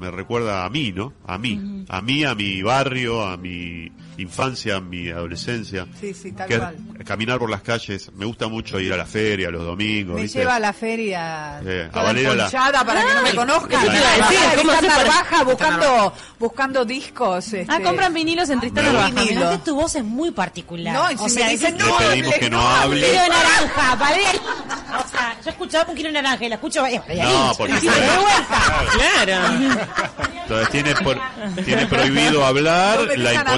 [0.00, 1.12] me recuerda a mí, ¿no?
[1.26, 5.86] A mí, a mí, a mi barrio, a mi infancia, a mi adolescencia.
[5.98, 6.76] Sí, sí, tal que cual.
[7.06, 10.40] caminar por las calles, me gusta mucho ir a la feria los domingos, Me ¿viste?
[10.40, 12.02] lleva a la feria Eh, a
[12.72, 13.82] la- para que no me conozcan.
[13.82, 17.52] eso te iba a Baja decir, de ¿cómo haces Tristán para- Narvaja buscando, buscando discos.
[17.52, 17.66] Este...
[17.72, 19.22] Ah, compran vinilos en Tristán Me- Narvaja.
[19.40, 20.94] Aparte tu voz es muy particular.
[20.94, 22.68] No, y si o me sea, dicen, dices, no, Le pedimos le- que no no,
[22.68, 23.12] hable.
[23.28, 23.92] naranja,
[25.44, 26.84] yo escuchaba un kilo naranja y la escucho.
[26.86, 27.80] eh, No, de vuelta.
[28.92, 29.70] Claro.
[30.42, 31.20] Entonces tiene, por-
[31.64, 32.98] tiene prohibido hablar,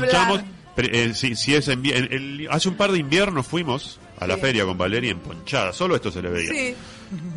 [0.01, 0.07] No
[0.37, 0.45] la.
[0.75, 4.37] Pre- eh, si, si es en- el- hace un par de inviernos fuimos a la
[4.39, 6.51] feria con Valeria emponchada, solo esto se le veía.
[6.51, 6.75] Sí.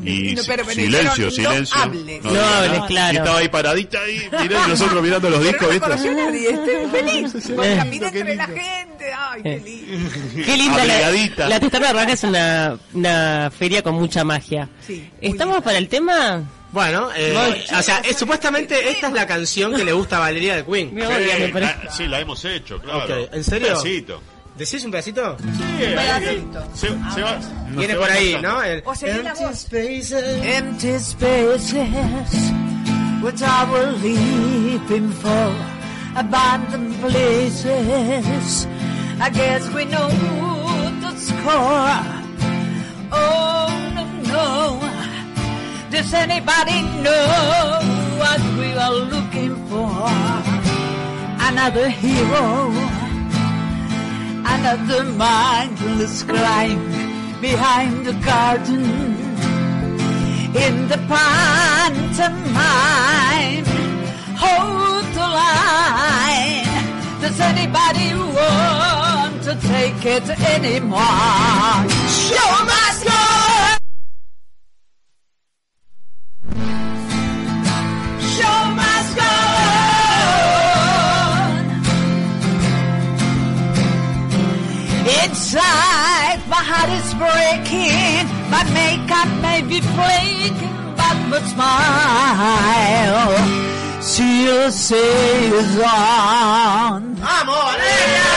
[0.03, 1.81] Y Y no, pero silencio, no silencio.
[1.81, 2.23] hables.
[2.23, 3.13] No diga hables, claro.
[3.13, 5.87] Y estaba ahí paradita ahí, mirá, y nosotros mirando los Pero discos, no ¿viste?
[5.87, 7.35] conoció nadie, estoy feliz.
[7.49, 7.75] Eh.
[7.77, 9.05] caminé entre la gente.
[9.17, 10.09] Ay, qué lindo.
[10.45, 14.69] Qué linda la, la Tristán Narvaja es una, una feria con mucha magia.
[14.85, 16.43] Sí, ¿Estamos para el tema?
[16.71, 17.77] Bueno, eh, Voy.
[17.79, 20.89] o sea, es- supuestamente esta es la canción que le gusta a Valeria de Queen.
[20.93, 21.01] Sí,
[21.53, 21.59] parece.
[21.85, 23.23] la, sí, la hemos hecho, claro.
[23.23, 23.67] Ok, ¿en serio?
[23.69, 24.21] Un pedacito.
[24.57, 25.35] ¿Decís un pedacito?
[25.37, 26.63] Sí, eh, pedacito.
[26.73, 27.39] se, se va,
[27.71, 28.51] Viene se por va ahí, pasando.
[28.55, 28.63] ¿no?
[28.63, 29.59] El- O seguí la voz.
[29.59, 32.51] spaces, empty spaces,
[33.21, 35.51] which I will leaping for
[36.15, 38.67] abandoned places.
[39.19, 40.07] I guess we know
[41.01, 41.99] the score.
[43.11, 44.79] Oh no, no.
[45.91, 47.79] Does anybody know
[48.19, 50.09] what we are looking for?
[51.39, 52.71] Another hero,
[54.57, 56.81] another mindless crime
[57.41, 58.85] behind the garden
[60.65, 62.05] in the pantomime.
[64.43, 66.75] Hold the line.
[67.21, 71.75] Does anybody want to take it anymore?
[72.27, 72.94] Show must
[87.17, 88.27] breaking.
[88.49, 90.55] My makeup may be flaking,
[90.95, 93.35] but my smile
[94.01, 97.15] still says on.
[97.15, 98.31] ¡Vamos, Valeria!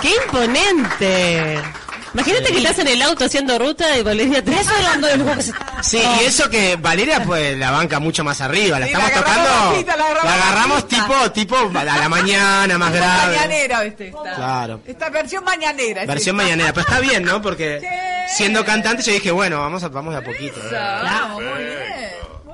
[0.00, 1.79] ¡Qué imponente!
[2.12, 5.42] Imagínate que estás en el auto haciendo ruta y Valeria te Eso hablando de que
[5.42, 8.92] se está Sí, y eso que Valeria pues la banca mucho más arriba, la Sí,
[8.92, 11.02] estamos la tocando, bajita, la agarramos la agarramos bajita.
[11.06, 13.36] tipo, tipo a la mañana, más grave.
[13.36, 14.08] Mañanera, ¿viste?
[14.08, 14.80] Esta, Claro.
[14.86, 16.04] esta versión mañanera.
[16.04, 16.44] Versión esta.
[16.44, 17.40] mañanera, pero está bien, ¿no?
[17.40, 17.80] Porque
[18.28, 20.60] siendo cantante yo dije, bueno, vamos a, vamos de a poquito.
[20.72, 22.09] Vamos, muy bien.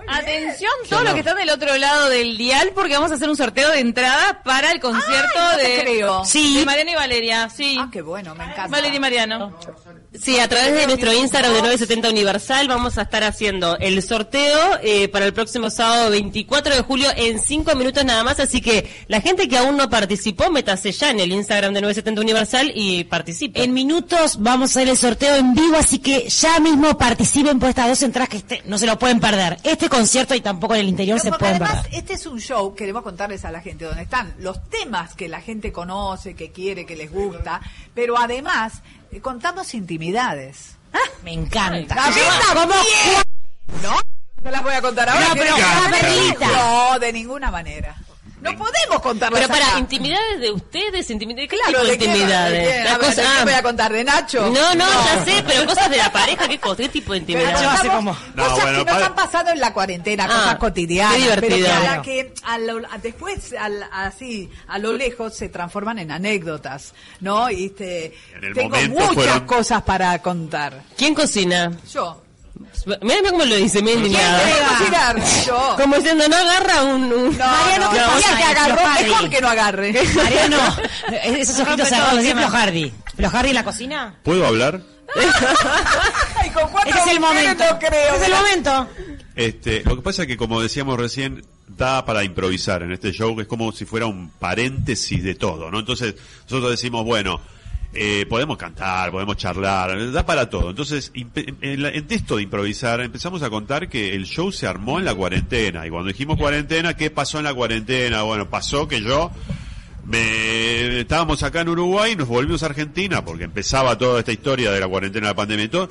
[0.08, 3.36] Atención, todos los que están del otro lado del dial, porque vamos a hacer un
[3.36, 6.24] sorteo de entrada para el concierto Ay, no te de, creo.
[6.24, 6.58] Sí.
[6.58, 7.48] de Mariano y Valeria.
[7.50, 7.76] Sí.
[7.80, 8.68] Ah, qué bueno, me encanta.
[8.68, 9.58] Valeria y Mariano.
[10.22, 14.78] Sí, a través de nuestro Instagram de 970 Universal vamos a estar haciendo el sorteo
[14.82, 18.88] eh, para el próximo sábado 24 de julio en 5 minutos nada más, así que
[19.08, 23.04] la gente que aún no participó, métase ya en el Instagram de 970 Universal y
[23.04, 23.62] participe.
[23.62, 27.68] En minutos vamos a hacer el sorteo en vivo, así que ya mismo participen por
[27.68, 29.58] estas dos entradas que este, no se lo pueden perder.
[29.64, 33.02] Este concierto y tampoco en el interior se pueden además, este es un show, queremos
[33.02, 36.96] contarles a la gente dónde están los temas que la gente conoce, que quiere, que
[36.96, 37.60] les gusta,
[37.94, 40.76] pero además eh, contamos intimidades.
[41.22, 41.94] Me encanta.
[41.94, 42.26] También.
[43.82, 43.96] ¿No?
[44.42, 45.28] No las voy a contar ahora.
[45.28, 46.46] No, que pero.
[46.46, 47.96] No, de ninguna manera.
[48.52, 49.78] No podemos contarlas Pero para acá.
[49.78, 52.66] intimidades de ustedes, intimidades, ¿qué Claro, tipo de intimidades?
[52.66, 52.84] ¿De qué?
[52.84, 53.44] La A ver, cosa- ¿de qué ah.
[53.44, 53.92] voy a contar?
[53.92, 54.40] ¿De Nacho?
[54.50, 56.76] No, no, ya sé, pero cosas de la pareja, ¿qué, cosa?
[56.82, 57.52] ¿Qué tipo de intimidades?
[57.60, 57.88] No, cosas
[58.64, 61.50] bueno, que nos para- han pasado en la cuarentena, Ah, cosas cotidianas, qué divertido.
[61.56, 62.02] pero que, a la Claro.
[62.02, 67.50] que a lo- a- después, al- así, a lo lejos, se transforman en anécdotas, ¿no?
[67.50, 70.82] Y este, En el tengo muchas fueron- cosas para contar.
[70.96, 71.72] ¿Quién cocina?
[71.92, 72.22] Yo.
[73.02, 74.42] Mira cómo lo dice, me indignada.
[75.76, 77.04] Como diciendo, no agarra un...
[77.12, 79.92] un- No, no, ¿qué no, que agarró, mejor que no agarre.
[80.14, 80.58] Mariano,
[81.24, 82.42] esos ojitos cerrados, el ¿sí, tema.
[82.42, 82.92] Flojardi?
[83.16, 84.14] ¿Flojardi en la cocina?
[84.22, 84.80] ¿Puedo hablar?
[86.36, 87.64] Ay, con cuatro Este es el momento.
[87.70, 88.14] no creo.
[88.14, 88.88] Este es el momento.
[89.34, 93.34] Este, lo que pasa es que como decíamos recién, da para improvisar en este show,
[93.36, 95.78] que es como si fuera un paréntesis de todo, ¿no?
[95.78, 97.40] Entonces, nosotros decimos, bueno,
[97.96, 100.70] eh, podemos cantar, podemos charlar, da para todo.
[100.70, 104.98] Entonces, en, la- en esto de improvisar, empezamos a contar que el show se armó
[104.98, 105.86] en la cuarentena.
[105.86, 108.22] Y cuando dijimos cuarentena, ¿qué pasó en la cuarentena?
[108.22, 109.30] Bueno, pasó que yo
[110.04, 114.70] me estábamos acá en Uruguay y nos volvimos a Argentina porque empezaba toda esta historia
[114.70, 115.88] de la cuarentena, la pandemia y todo.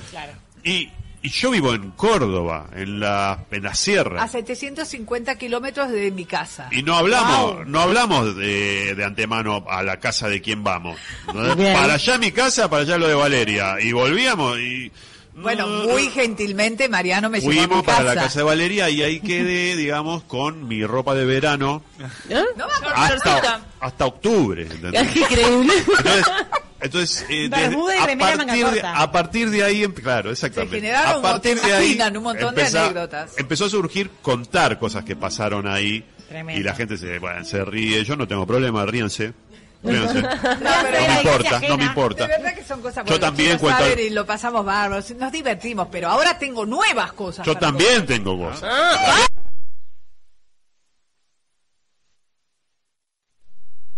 [0.64, 0.90] Y,
[1.26, 4.22] y yo vivo en Córdoba, en la, en la sierra.
[4.24, 6.68] A 750 kilómetros de mi casa.
[6.72, 7.66] Y no hablamos, Wow.
[7.66, 10.98] no hablamos de, de antemano a la casa de quién vamos.
[11.26, 13.76] Para allá mi casa, para allá lo de Valeria.
[13.82, 14.92] Y volvíamos y
[15.36, 18.40] Bueno, muy gentilmente Mariano me llevó a mi fuimos para la casa.
[18.40, 21.84] de Valeria y ahí quedé, digamos, con mi ropa de verano
[22.26, 22.66] acuerdo.
[22.96, 24.64] hasta, hasta octubre.
[24.64, 25.16] ¿entendés?
[25.16, 25.74] Increíble.
[25.98, 26.26] Entonces,
[26.86, 29.02] entonces eh, desde- Bermuda y a, remera manga partir de, corta.
[29.02, 30.76] a partir de ahí, claro, exactamente.
[30.78, 32.18] Se generaron, a partir ¿te de ahí imaginan?
[32.18, 33.38] un montón de anécdotas.
[33.38, 36.60] Empezó a surgir contar cosas que pasaron ahí Tremendo.
[36.60, 38.04] y la gente se, bueno, se ríe.
[38.04, 39.34] Yo no tengo problema, ríanse.
[39.84, 40.22] Ríanse.
[40.22, 42.28] No, No pero me importa, no me importa.
[42.28, 44.66] De verdad que son cosas Yo también cuento- y lo pasamos
[45.16, 47.46] nos divertimos, pero ahora tengo nuevas cosas.
[47.46, 48.08] Yo también contar.
[48.16, 48.64] tengo cosas.
[48.64, 49.28] Ah.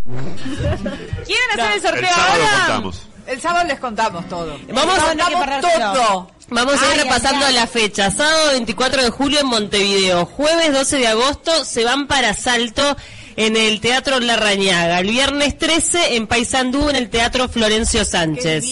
[1.26, 2.58] ¿Quieren hacer el sorteo El sábado ahora?
[2.66, 3.02] contamos.
[3.28, 4.58] El sábado les contamos todo.
[4.74, 6.32] Vamos a- todo.
[6.50, 7.56] Vamos a ir Ay, repasando ay, ay.
[7.56, 8.10] la fecha.
[8.10, 10.26] Sábado 24 de julio en Montevideo.
[10.26, 12.96] Jueves 12 de agosto se van para Salto
[13.36, 15.00] en el Teatro La Rañaga.
[15.02, 18.64] El viernes 13 en Paysandú en el Teatro Florencio Sánchez.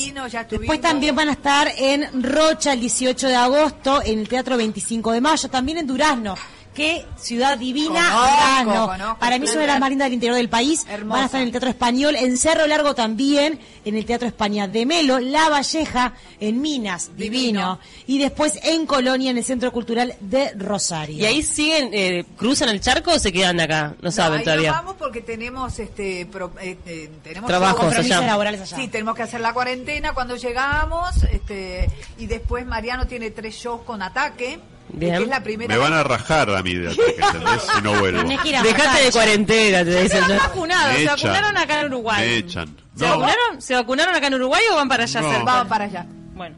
[0.50, 5.12] Después también van a estar en Rocha el 18 de agosto, en el Teatro 25
[5.12, 6.36] de mayo, también en Durazno.
[6.76, 10.50] Qué ciudad divina, Conozco, Para mí es una de las más lindas del interior del
[10.50, 10.86] país.
[11.06, 14.68] Van a estar en el Teatro Español, en Cerro Largo también, en el Teatro España
[14.68, 17.80] de Melo, La Valleja, en Minas, divino.
[18.08, 21.16] Y después en Colonia, en el Centro Cultural de Rosario.
[21.18, 23.96] ¿Y ahí siguen, eh, cruzan el charco o se quedan acá?
[24.02, 24.72] No saben Ahí todavía.
[24.72, 28.76] nos vamos porque tenemos este pro- eh, eh, tenemos Trabajos laborales allá.
[28.78, 33.82] Sí, tenemos que hacer la cuarentena cuando llegamos, este y después Mariano tiene tres shows
[33.84, 34.60] con ataque,
[34.90, 35.18] Bien.
[35.18, 37.62] que es la primera Me van a rajar a mí de ataque, ¿entendés?
[37.76, 38.24] Si no vuelvo.
[38.30, 40.22] Dejate de cuarentena, te dicen.
[40.24, 41.16] Están vacunados, se echan.
[41.16, 42.28] vacunaron acá en Uruguay.
[42.28, 42.76] Me echan.
[42.96, 43.10] ¿Se No.
[43.12, 43.62] vacunaron?
[43.62, 45.22] ¿Se vacunaron acá en Uruguay o van para allá?
[45.22, 45.44] No.
[45.46, 46.06] Vamos para allá.
[46.36, 46.56] Bueno,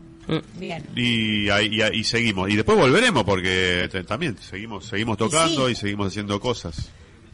[0.55, 0.85] bien.
[0.95, 2.49] Y, y, y seguimos.
[2.49, 6.89] Y después volveremos porque te- también seguimos seguimos tocando y seguimos haciendo cosas.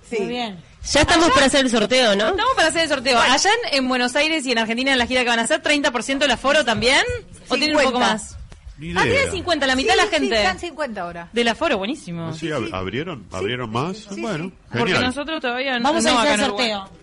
[0.10, 0.18] Sí.
[0.20, 0.60] Muy bien.
[0.92, 2.28] Ya estamos para hacer el sorteo, ¿no?
[2.30, 3.18] Estamos para hacer el sorteo.
[3.20, 5.64] Allá en, en Buenos Aires y en Argentina en la gira que van a hacer,
[5.64, 7.02] 30% del aforo también.
[7.48, 8.14] ¿O tienen un poco 50.
[8.14, 8.38] más?
[8.78, 9.04] Ni Ah, idea.
[9.04, 10.36] tienen 50, la mitad Sí, de la sí, gente.
[10.42, 11.30] están 50 ahora.
[11.32, 12.34] Del aforo, buenísimo.
[12.34, 13.26] ¿Sí, ab- ¿Abrieron?
[13.32, 14.08] ¿Abrieron más?
[14.18, 15.04] bueno, Porque genial.
[15.06, 15.84] nosotros todavía no.
[15.90, 16.72] Vamos no a acá hacer el en Uruguay.
[16.72, 17.00] sorteo.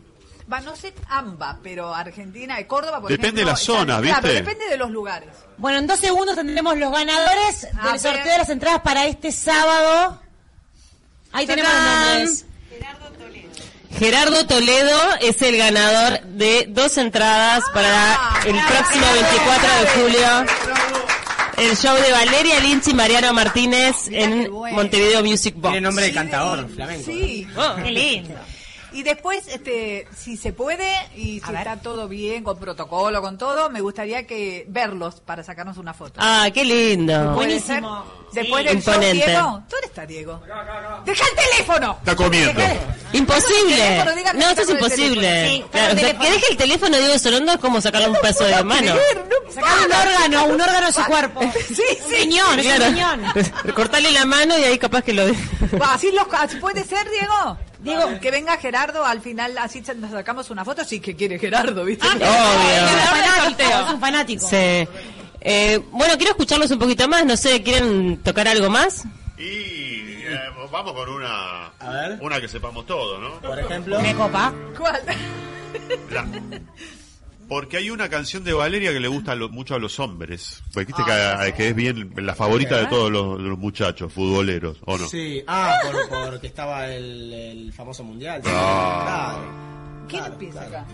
[0.53, 4.21] Va, no sé AMBA, pero Argentina y Córdoba, por Depende de ejemplo, la zona, ¿viste?
[4.21, 5.29] Claro, depende de los lugares.
[5.59, 8.01] Bueno, en dos segundos tendremos los ganadores A del ver.
[8.01, 10.21] sorteo de las entradas para este sábado.
[11.31, 12.47] Ahí tenemos los nombres.
[13.97, 18.17] Gerardo Toledo es el ganador de dos entradas para
[18.47, 20.70] el próximo 24 de julio
[21.61, 25.73] el show de Valeria Lynch y Mariano Martínez en Montevideo Music Box.
[25.73, 27.05] Tiene nombre de cantador flamenco.
[27.05, 27.47] Sí.
[27.57, 28.35] Oh, qué lindo.
[28.93, 33.71] Y después, este, si se puede y si está todo bien, con protocolo, con todo,
[33.71, 36.15] me gustaría que verlos para sacarnos una foto.
[36.23, 37.35] Ah, qué lindo.
[37.35, 37.83] ¿Puede ser?
[38.33, 39.27] Después del show, Imponente.
[39.27, 39.43] Diego.
[39.43, 40.41] ¿Dónde está Diego?
[41.05, 41.97] ¡Deja el teléfono!
[41.99, 42.61] Está comiendo.
[43.13, 43.77] Imposible.
[43.77, 45.49] teléfono, diga que No, esto es imposible.
[45.49, 48.17] Sí, Claro, o sea, que deje el teléfono de Diego Sorondo es como sacarle un
[48.17, 48.95] pedazo de mano.
[49.53, 51.41] Sacar un órgano, un órgano de su cuerpo.
[51.75, 52.85] Sí, Un riñón, es un Claro.
[52.93, 53.23] riñón.
[53.75, 55.25] Cortarle la mano y ahí capaz que lo...
[55.85, 57.59] Así los, así puede ser, Diego.
[57.83, 61.85] Diego, que venga Gerardo al final, así nos sacamos una foto, sí que quiere Gerardo,
[61.85, 62.07] ¿viste?
[62.07, 62.27] Obvio.
[62.27, 64.47] Es un fanático, es un fanático.
[64.49, 64.89] Sí.
[65.43, 67.25] Eh, bueno, quiero escucharlos un poquito más.
[67.25, 69.05] No sé, ¿quieren tocar algo más?
[69.39, 70.39] Y eh,
[70.71, 71.71] vamos con una,
[72.21, 73.41] una que sepamos todo, ¿no?
[73.41, 73.99] Por ejemplo.
[74.01, 74.53] Me copa.
[74.77, 75.01] ¿Cuál?
[76.11, 76.27] La-
[77.51, 80.63] porque hay una canción de Valeria que le gusta a lo- mucho a los hombres.
[80.73, 84.79] Pues viste que, que es bien la favorita de todos los, de los muchachos futboleros,
[84.87, 85.07] ¿o no?
[85.09, 85.75] Sí, ah,
[86.09, 88.41] por, porque estaba el, el famoso mundial.
[88.47, 89.37] Ah.
[90.11, 90.85] ¿Quién empieza acá?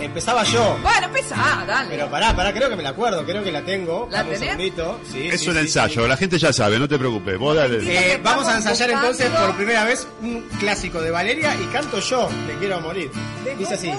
[0.00, 0.78] Empezaba yo.
[0.82, 1.88] Bueno, empezá, dale.
[1.90, 4.06] Pero pará, pará, creo que me la acuerdo, creo que la tengo.
[4.10, 4.40] ¿La un tenés?
[4.40, 5.00] segundito.
[5.10, 7.38] Sí, es sí, un sí, ensayo, la gente ya sabe, no te preocupes.
[7.38, 7.78] Vos dale.
[7.82, 12.28] Eh, vamos a ensayar entonces por primera vez un clásico de Valeria y canto yo,
[12.46, 13.10] Me quiero morir.
[13.58, 13.88] Dice así.
[13.88, 13.96] En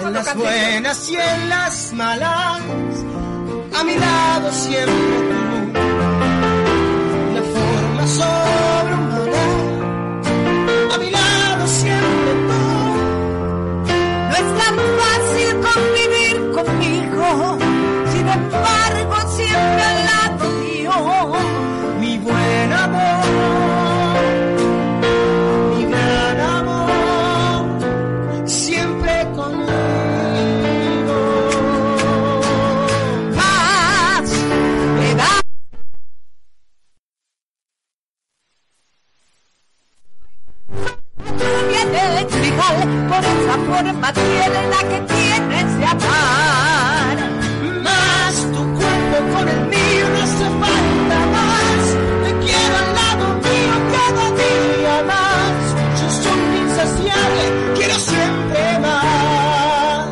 [0.00, 2.60] cuando las buenas y en las malas,
[3.78, 4.94] a mi lado siempre
[5.30, 5.72] tú.
[7.34, 9.44] De forma sobrehumana,
[10.94, 12.75] a mi lado siempre tú.
[14.38, 17.58] Es tan fácil convivir conmigo,
[18.12, 19.05] sin embargo
[43.76, 47.16] forma tiene la que tienes de amar.
[47.82, 51.82] Más tu cuerpo con el mío no hace falta más.
[52.24, 55.56] Te quiero al lado mío cada día más.
[56.00, 57.42] Yo soy insaciable,
[57.76, 60.08] quiero siempre más.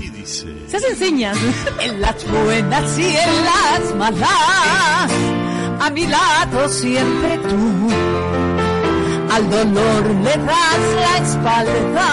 [0.00, 0.68] Y dice.
[0.68, 1.38] Se hacen señas.
[1.80, 5.10] En las buenas y en las malas,
[5.80, 8.45] a mi lado siempre tú.
[9.30, 12.08] Al dolor le das la espalda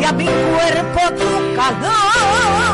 [0.00, 2.69] y a mi cuerpo tu calor.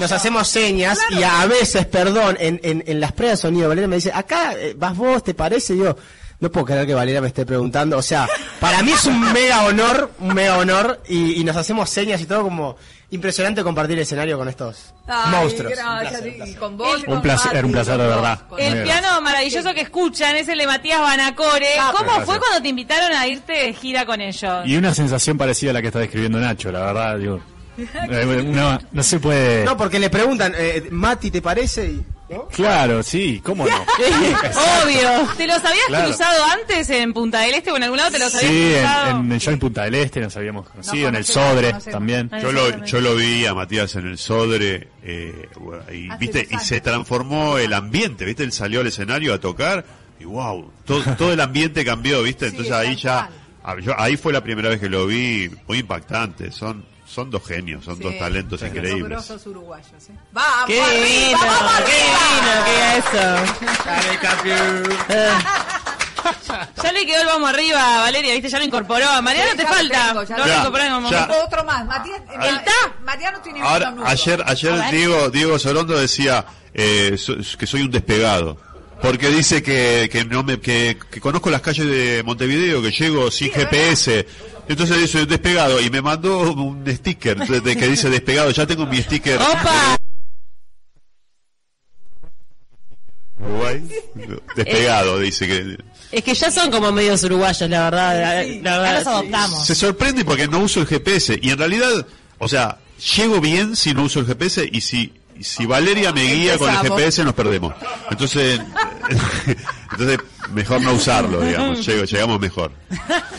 [0.00, 3.88] Nos hacemos señas y a veces, perdón, en, en, en las pruebas de sonido, Valeria
[3.88, 5.74] me dice, acá eh, vas vos, ¿te parece?
[5.74, 5.96] Y yo,
[6.40, 7.96] no puedo creer que Valeria me esté preguntando.
[7.98, 8.28] O sea,
[8.60, 12.26] para mí es un mega honor, un mega honor y, y nos hacemos señas y
[12.26, 12.76] todo como
[13.10, 15.72] impresionante compartir el escenario con estos Ay, monstruos.
[15.74, 16.98] Gracias, y con vos.
[16.98, 18.40] y Un con placer, Mati, un placer de verdad.
[18.50, 19.00] Muy El gracias.
[19.00, 21.66] piano maravilloso que escuchan es el de Matías Banacore.
[21.92, 22.24] ¿Cómo Gracias.
[22.24, 24.62] fue cuando te invitaron a irte de gira con ellos?
[24.66, 27.40] Y una sensación parecida a la que está describiendo Nacho, la verdad, digo.
[27.78, 29.64] Eh, No, no se puede.
[29.64, 31.86] No, porque le preguntan, eh, Mati, ¿te parece?
[31.86, 32.48] Y- ¿no?
[32.48, 33.76] Claro, sí, ¿cómo no?
[34.84, 35.28] Obvio.
[35.36, 36.06] ¿Te los habías Claro.
[36.06, 39.10] cruzado antes en Punta del Este o en algún lado te los habías Sí, cruzado?
[39.20, 42.30] en, show en Punta del Este nos habíamos conocido, en el Sodre también.
[42.32, 45.48] Ah, Yo lo, yo lo vi a Matías en el Sodre eh,
[45.92, 48.44] y, Hace viste, y se transformó el ambiente, ¿viste?
[48.44, 49.84] Él salió al escenario a tocar
[50.18, 52.46] y wow, todo, todo el ambiente cambió, ¿viste?
[52.46, 53.28] Sí, Entonces ahí ya,
[53.62, 57.44] ah, yo- ahí fue la primera vez que lo vi, muy impactante, son, son dos
[57.46, 59.30] genios, son dos talentos son increíbles.
[59.46, 60.12] uruguayos, ¿eh?
[60.32, 62.64] ¡Vamos ¡Qué arriba, vamos ¡Qué lindo!
[62.64, 63.22] ¿Qué es eso?
[66.82, 68.48] Ya le quedó el vamos arriba, Valeria, ¿viste?
[68.48, 69.06] Ya lo incorporó.
[69.22, 70.08] Mariano Sí, te falta.
[70.08, 71.34] tengo, ya no lo incorporó en momento.
[71.44, 72.20] Otro más, Matías.
[72.20, 72.62] eh,
[73.04, 74.90] Mariano tiene Ahora, ayer, ayer.
[74.90, 78.56] Diego, Diego Sorondo decía eh, so- que soy un despegado.
[79.02, 83.30] Porque dice que, que no me que, que conozco las calles de Montevideo, que llego
[83.30, 84.26] sin GPS.
[84.68, 88.50] Entonces dice despegado y me mandó un sticker de, de que dice despegado.
[88.52, 89.40] Ya tengo mi sticker.
[89.40, 89.96] ¡Opa!
[93.40, 93.82] Uruguay.
[94.54, 95.76] Despegado, dice que
[96.12, 98.44] Es que ya son como medios uruguayos, la verdad.
[98.62, 99.48] la- la verdad.
[99.64, 102.06] se sorprende porque no uso el GPS y en realidad,
[102.38, 102.78] o sea,
[103.16, 105.12] llego bien si no uso el GPS y si
[105.42, 106.76] si Valeria me guía con el.
[106.78, 107.74] GPS nos perdemos.
[108.10, 108.60] Entonces,
[109.92, 110.18] entonces
[110.52, 111.84] mejor no usarlo, digamos.
[111.86, 112.72] Llego, llegamos mejor.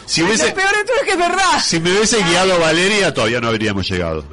[0.06, 1.60] Si hubiese, Lo peor de todo es que es verdad.
[1.64, 4.24] si me hubiese guiado Valeria, todavía no habríamos llegado.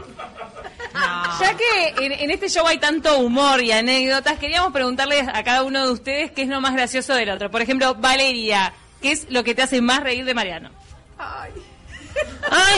[1.40, 5.62] Ya que en, en este show hay tanto humor y anécdotas, queríamos preguntarles a cada
[5.62, 7.50] uno de ustedes qué es lo más gracioso del otro.
[7.50, 10.70] Por ejemplo, Valeria, ¿qué es lo que te hace más reír de Mariano?
[11.18, 11.50] Ay,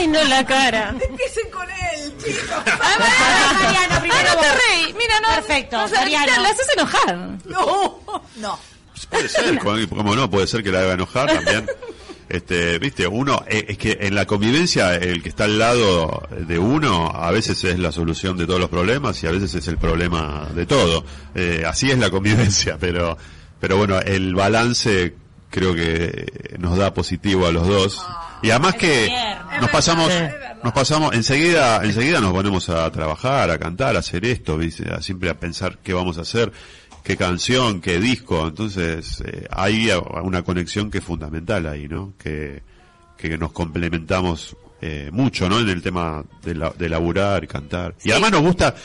[0.07, 0.89] no, la cara.
[1.09, 2.49] Empiecen con él, chicos.
[2.65, 4.93] Mariano, primero Ah, no te reí.
[4.93, 5.35] Mira, no.
[5.35, 6.41] Perfecto, o sea, Mariano.
[6.41, 7.17] la haces enojar.
[7.45, 8.01] No,
[8.37, 8.59] no.
[9.09, 11.65] Puede ser, como como no, puede ser que la haga enojar también.
[12.29, 16.57] Este, viste, uno, eh, es que en la convivencia, el que está al lado de
[16.57, 19.77] uno, a veces es la solución de todos los problemas y a veces es el
[19.77, 21.05] problema de todo.
[21.35, 23.17] Eh, así es la convivencia, pero,
[23.59, 25.13] pero bueno, el balance
[25.53, 26.25] creo que
[26.57, 28.03] nos da positivo a los dos.
[28.41, 29.07] Y además que
[29.61, 30.11] nos pasamos,
[30.63, 34.91] nos pasamos, enseguida, enseguida nos ponemos a trabajar, a cantar, a hacer esto, ¿viste?
[34.91, 36.51] A siempre a pensar qué vamos a hacer,
[37.03, 38.47] qué canción, qué disco.
[38.47, 42.13] Entonces, eh, hay a- una conexión que es fundamental ahí, ¿no?
[42.17, 42.63] Que,
[43.15, 45.59] que nos complementamos eh, mucho, ¿no?
[45.59, 47.93] En el tema de, la- de laburar, cantar.
[48.03, 48.75] Y además nos gusta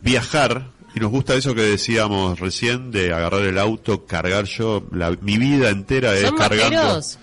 [0.00, 0.70] viajar.
[0.96, 5.36] Y nos gusta eso que decíamos recién de agarrar el auto, cargar yo, la, mi
[5.36, 6.74] vida entera es ¿Son cargando.
[6.74, 7.18] materos?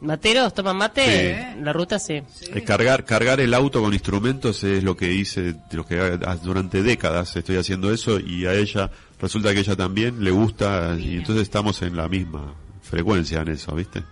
[0.00, 0.54] ¿Materos?
[0.54, 1.54] ¿Toman mate?
[1.56, 1.60] Sí.
[1.64, 2.22] La ruta sí.
[2.54, 5.96] Eh, cargar, cargar el auto con instrumentos es lo que hice lo que
[6.44, 8.90] durante décadas estoy haciendo eso y a ella
[9.20, 13.74] resulta que ella también le gusta y entonces estamos en la misma frecuencia en eso,
[13.74, 14.04] ¿viste?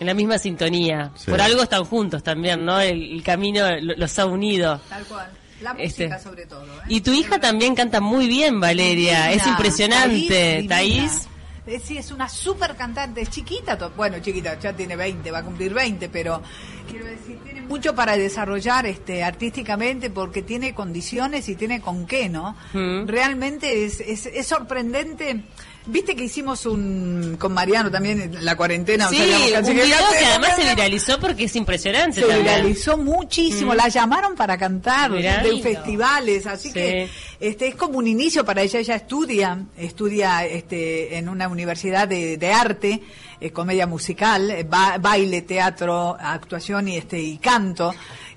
[0.00, 1.12] En la misma sintonía.
[1.14, 1.30] Sí.
[1.30, 2.80] Por algo están juntos también, ¿no?
[2.80, 4.80] El, el camino lo- los ha unido.
[4.88, 5.30] Tal cual.
[5.62, 6.06] La Este.
[6.08, 6.64] música sobre todo.
[6.64, 6.84] ¿eh?
[6.88, 9.32] Y tu hija también canta muy bien, Valeria.
[9.32, 10.66] es impresionante.
[10.68, 11.28] Thaís.
[11.66, 15.42] Eh, Sí, es una súper cantante, es chiquita, bueno, chiquita, ya tiene 20, va a
[15.44, 16.42] cumplir 20, pero
[16.90, 22.28] quiero decir, tiene mucho para desarrollar este artísticamente porque tiene condiciones y tiene con qué,
[22.28, 22.56] ¿no?
[22.72, 23.06] Mm.
[23.06, 25.44] Realmente es, es, es sorprendente.
[25.84, 29.96] Viste que hicimos un con Mariano también en la cuarentena, Sí, o sea, un video
[30.16, 32.20] que además se viralizó porque es impresionante.
[32.20, 32.44] se también.
[32.44, 33.76] viralizó muchísimo, Mm.
[33.76, 35.42] la llamaron para cantar Mirá.
[35.42, 36.74] de festivales, así Sí.
[36.74, 37.08] que
[37.40, 42.36] este es como un inicio para ella, ella estudia, estudia este en una universidad de,
[42.36, 43.02] de arte,
[43.40, 47.92] eh, comedia musical, eh, ba- baile, teatro, actuación y este y canto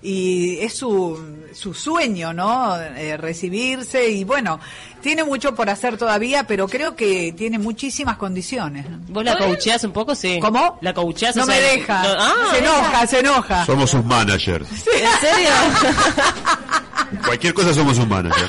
[0.06, 1.19] y es su,
[1.53, 2.77] su sueño, ¿no?
[2.80, 4.60] Eh, recibirse y bueno,
[5.02, 8.86] tiene mucho por hacer todavía, pero creo que tiene muchísimas condiciones.
[9.07, 10.14] ¿Vos la coacheás un poco?
[10.14, 10.38] Sí.
[10.40, 10.77] ¿Cómo?
[10.82, 11.36] ¿La coacheás?
[11.36, 12.03] No o sea, me deja.
[12.03, 13.65] no- ah, se enoja, se enoja.
[13.65, 14.68] Somos sus managers.
[14.72, 15.49] ¿En serio?
[17.23, 18.47] Cualquier cosa somos un manager.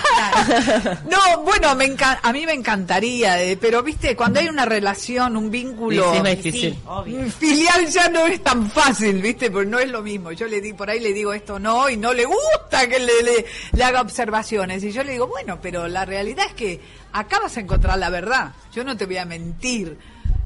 [1.11, 5.51] No, bueno, me a mí me encantaría, eh, pero viste, cuando hay una relación, un
[5.51, 7.33] vínculo Sí, sí, es más difícil.
[7.33, 10.33] filial ya no es tan fácil, viste, porque no es lo mismo.
[10.33, 13.23] Yo le di por ahí le digo esto no y no le gusta que le,
[13.23, 16.81] le, le haga observaciones y yo le digo, bueno, pero la realidad es que
[17.13, 18.53] acá vas a encontrar la verdad.
[18.75, 19.97] Yo no te voy a mentir.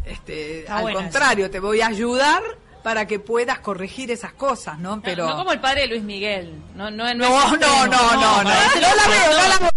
[0.05, 2.42] Este, Está al contrario, te voy a ayudar
[2.82, 5.01] para que puedas corregir esas cosas, ¿no?
[5.02, 6.52] Pero No como el padre de Luis Miguel.
[6.74, 9.70] No, no, no, no, no, no, no, no, no la veo, no la veo.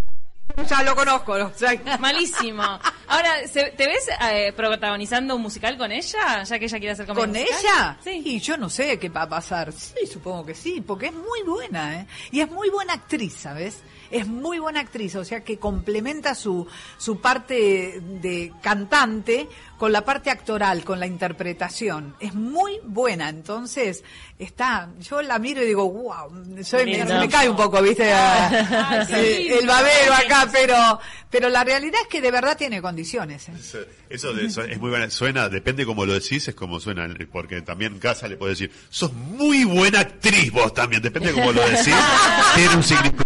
[0.70, 2.62] Ya lo conozco, o sea, Malísimo.
[3.08, 6.44] Ahora, ¿se- ¿te ves eh, protagonizando un musical con ella?
[6.44, 7.60] Ya que ella quiere hacer comedia ¿Con musical?
[7.64, 7.98] ella?
[8.04, 8.22] Sí.
[8.24, 9.74] Y yo no sé qué va a pasar.
[9.74, 12.08] Sí, supongo que sí, porque es muy buena, ¿eh?
[12.32, 13.80] Y es muy buena actriz, ¿sabes?
[14.14, 16.68] Es muy buena actriz, o sea que complementa su,
[16.98, 22.16] su parte de cantante con la parte actoral, con la interpretación.
[22.20, 24.04] Es muy buena, entonces
[24.40, 26.30] está, yo la miro y digo, wow,
[26.64, 28.10] soy, me, me cae un poco, ¿viste?
[28.10, 31.00] El babero acá, pero,
[31.30, 33.50] pero la realidad es que de verdad tiene condiciones.
[33.50, 33.54] ¿eh?
[33.60, 33.80] Eso,
[34.10, 35.10] eso de- eso es muy buena.
[35.10, 37.08] Suena, depende como lo decís, es como suena.
[37.32, 41.02] Porque también en casa le puedes decir, sos muy buena actriz vos también.
[41.02, 41.94] Depende como lo decís,
[42.56, 43.23] tiene un significado.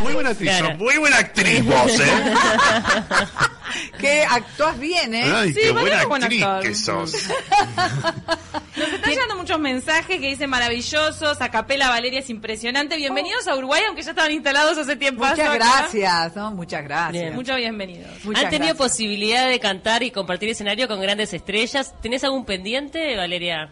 [0.00, 0.76] Muy buena actriz, Claro.
[0.78, 2.34] muy buena actriz vos, ¿eh?
[3.98, 5.24] Que actúas bien, ¿eh?
[5.34, 6.62] Ay, Sí, qué buena actriz actor.
[6.62, 7.12] que sos.
[8.76, 12.96] Nos están llegando muchos mensajes que dicen maravillosos, a capela Valeria es impresionante.
[12.96, 15.24] Bienvenidos a Uruguay, aunque ya estaban instalados hace tiempo.
[15.24, 16.50] Muchas gracias, ¿no?
[16.52, 17.12] Muchas gracias.
[17.22, 17.34] Bien.
[17.34, 18.24] Muchos bienvenidos.
[18.24, 18.90] Muchas ¿Han tenido gracias.
[18.92, 21.94] posibilidad de cantar y compartir escenario con grandes estrellas?
[22.00, 23.66] ¿Tenés algún pendiente, Valeria?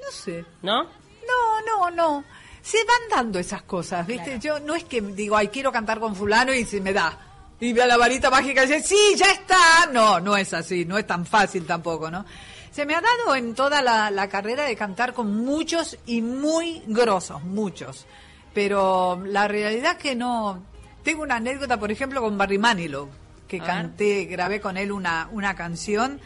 [0.00, 0.44] No sé.
[0.62, 0.84] ¿No?
[0.84, 2.24] No, no, no.
[2.62, 4.38] Se van dando esas cosas, ¿viste?
[4.38, 7.18] Yo no es que digo, ay, quiero cantar con fulano y se me da.
[7.58, 9.86] Y ve a la varita mágica y dice, sí, ya está.
[9.92, 12.24] No, no es así, no es tan fácil tampoco, ¿no?
[12.70, 16.82] Se me ha dado en toda la, la carrera de cantar con muchos y muy
[16.86, 18.06] grosos, muchos.
[18.54, 20.62] Pero la realidad que no...
[21.02, 23.08] Tengo una anécdota, por ejemplo, con Barry Manilow,
[23.48, 26.20] que canté, grabé con él una, una canción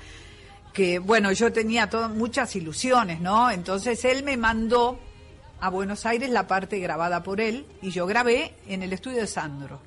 [0.75, 3.51] que, bueno, yo tenía todas muchas ilusiones, ¿no?
[3.51, 5.01] Entonces él me mandó
[5.61, 9.27] a Buenos Aires la parte grabada por él y yo grabé en el estudio de
[9.27, 9.81] Sandro.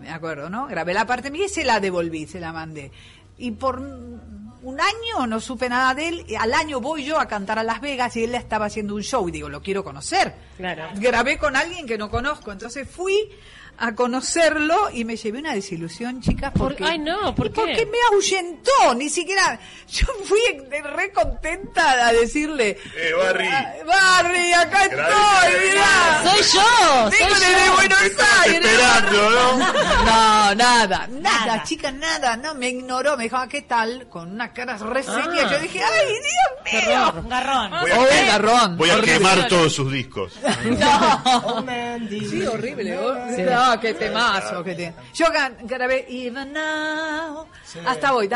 [0.00, 0.66] Me acuerdo, ¿no?
[0.66, 2.92] Grabé la parte mía y se la devolví, se la mandé.
[3.38, 6.24] Y por un año no supe nada de él.
[6.28, 9.02] y Al año voy yo a cantar a Las Vegas y él estaba haciendo un
[9.02, 10.34] show y digo, lo quiero conocer.
[10.56, 10.88] Claro.
[10.96, 13.30] Grabé con alguien que no conozco, entonces fui
[13.78, 17.60] a conocerlo y me llevé una desilusión, chicas, porque ay, no, ¿por qué?
[17.60, 19.58] porque me ahuyentó, ni siquiera
[19.90, 20.40] yo fui
[20.70, 23.48] de- re contenta a decirle, Eh, Barry.
[23.48, 26.22] "Ah, Barry, acá estoy, mirá.
[26.24, 27.74] Soy yo, soy yo.
[27.74, 28.64] Buenos Te estabas Aires.
[28.64, 29.56] esperando, ¿no?
[30.06, 34.08] No, nada, nada, chica, nada, no, me ignoró, me dijo, "Ah, ¿qué tal?
[34.08, 35.50] Con una cara re seria, Ah.
[35.52, 37.12] yo dije, ¡ay, Dios mío!
[37.22, 37.70] Un garrón.
[37.80, 38.76] Voy a, Oh, garrón.
[38.76, 40.32] voy a quemar todos sus discos.
[40.64, 41.64] No.
[42.08, 42.96] Sí, horrible.
[42.98, 43.14] oh.
[43.14, 44.94] No, qué temazo que tiene.
[45.14, 45.26] Yo
[45.62, 47.46] grabé Even Now.
[47.86, 48.28] Hasta hoy.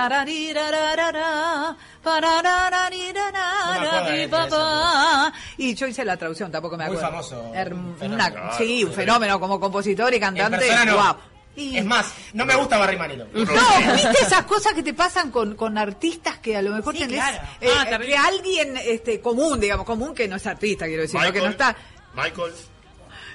[5.57, 7.11] Y yo hice la traducción, tampoco me Muy acuerdo.
[7.11, 8.15] famoso, un fenómeno.
[8.15, 10.69] una- sí, un fenómeno como compositor y cantante.
[11.57, 13.27] Es más, no me gusta Barry Manilow.
[13.35, 17.01] No, ¿viste esas cosas que te pasan con, con artistas que a lo mejor Sí,
[17.01, 17.39] tenés claro.
[17.61, 21.21] eh, Ah, eh, que alguien este común, digamos, común que no es artista, quiero decir,
[21.33, 21.77] que no está
[22.15, 22.53] Michael.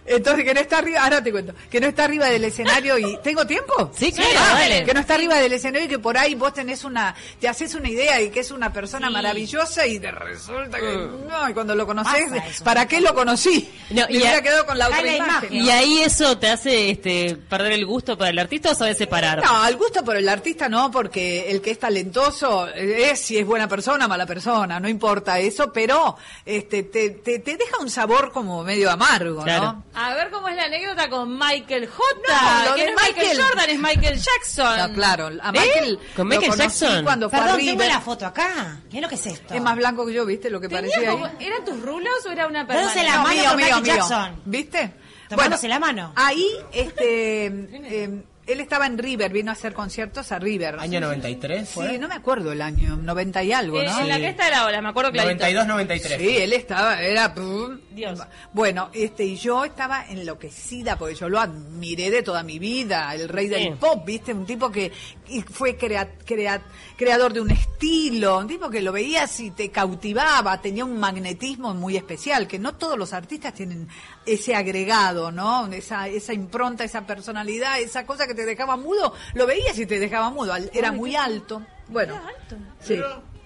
[0.05, 3.17] Entonces que no está arriba, ahora te cuento, que no está arriba del escenario y
[3.23, 3.91] ¿tengo tiempo?
[3.97, 4.83] Sí, claro, Ah, dale.
[4.83, 7.73] que no está arriba del escenario y que por ahí vos tenés una te haces
[7.75, 10.95] una idea y que es una persona maravillosa y te resulta que
[11.27, 12.63] no, y cuando lo eso.
[12.63, 13.69] ¿para qué lo conocí?
[13.89, 15.53] No, y hubiera a- quedado con la otra la imagen.
[15.53, 15.65] imagen.
[15.65, 19.43] ¿Y ahí eso te hace este, perder el gusto para el artista o sabes separar?
[19.43, 23.45] No, al gusto por el artista no, porque el que es talentoso es si es
[23.45, 27.89] buena persona o mala persona, no importa eso, pero este te, te, te deja un
[27.89, 29.63] sabor como medio amargo, Claro.
[29.63, 29.83] ¿no?
[29.97, 32.03] A ver cómo es la anécdota con Michael J.
[32.65, 34.77] No, que no es Michael Michael- Jordan, es Michael Jackson.
[34.77, 35.51] No, claro, a ¿Eh?
[35.53, 37.03] Michael ¿Con lo Michael Jackson?
[37.03, 38.79] cuando fue a Perdón, tengo la foto acá.
[38.89, 39.53] ¿Qué es lo que es esto?
[39.53, 40.49] Es más blanco que yo, ¿viste?
[40.49, 41.31] Lo que parecía como- ahí.
[41.39, 43.03] ¿Eran tus rulos o era una Dándose permanente?
[43.09, 43.95] la No, mano mío, con mío, Michael mío.
[43.95, 44.41] Jackson.
[44.45, 44.93] ¿Viste?
[45.29, 46.13] Tomándose la mano.
[46.15, 50.77] Ahí, este, eh, él estaba en River, vino a hacer conciertos a River.
[50.79, 51.89] Año 93 fue.
[51.89, 53.99] Sí, no me acuerdo el año, 90 y algo, Eh, ¿no?
[54.01, 55.43] En la cresta de la ola, me acuerdo clarito.
[55.45, 56.17] 92-93.
[56.17, 57.33] Sí, él estaba, era...
[57.91, 58.19] Dios.
[58.53, 63.29] Bueno, este, y yo estaba enloquecida porque yo lo admiré de toda mi vida, el
[63.29, 63.69] rey del Sí.
[63.79, 64.33] pop, ¿viste?
[64.33, 64.91] Un tipo que
[65.51, 66.61] fue crea- crea-
[66.97, 71.73] creador de un estilo, un tipo que lo veías y te cautivaba, tenía un magnetismo
[71.73, 73.87] muy especial, que no todos los artistas tienen
[74.25, 75.67] ese agregado, ¿no?
[75.71, 79.99] Esa, esa impronta, esa personalidad, esa cosa que te dejaba mudo, lo veías y te
[79.99, 81.61] dejaba mudo, era muy alto.
[81.87, 82.19] Bueno,
[82.81, 82.99] sí,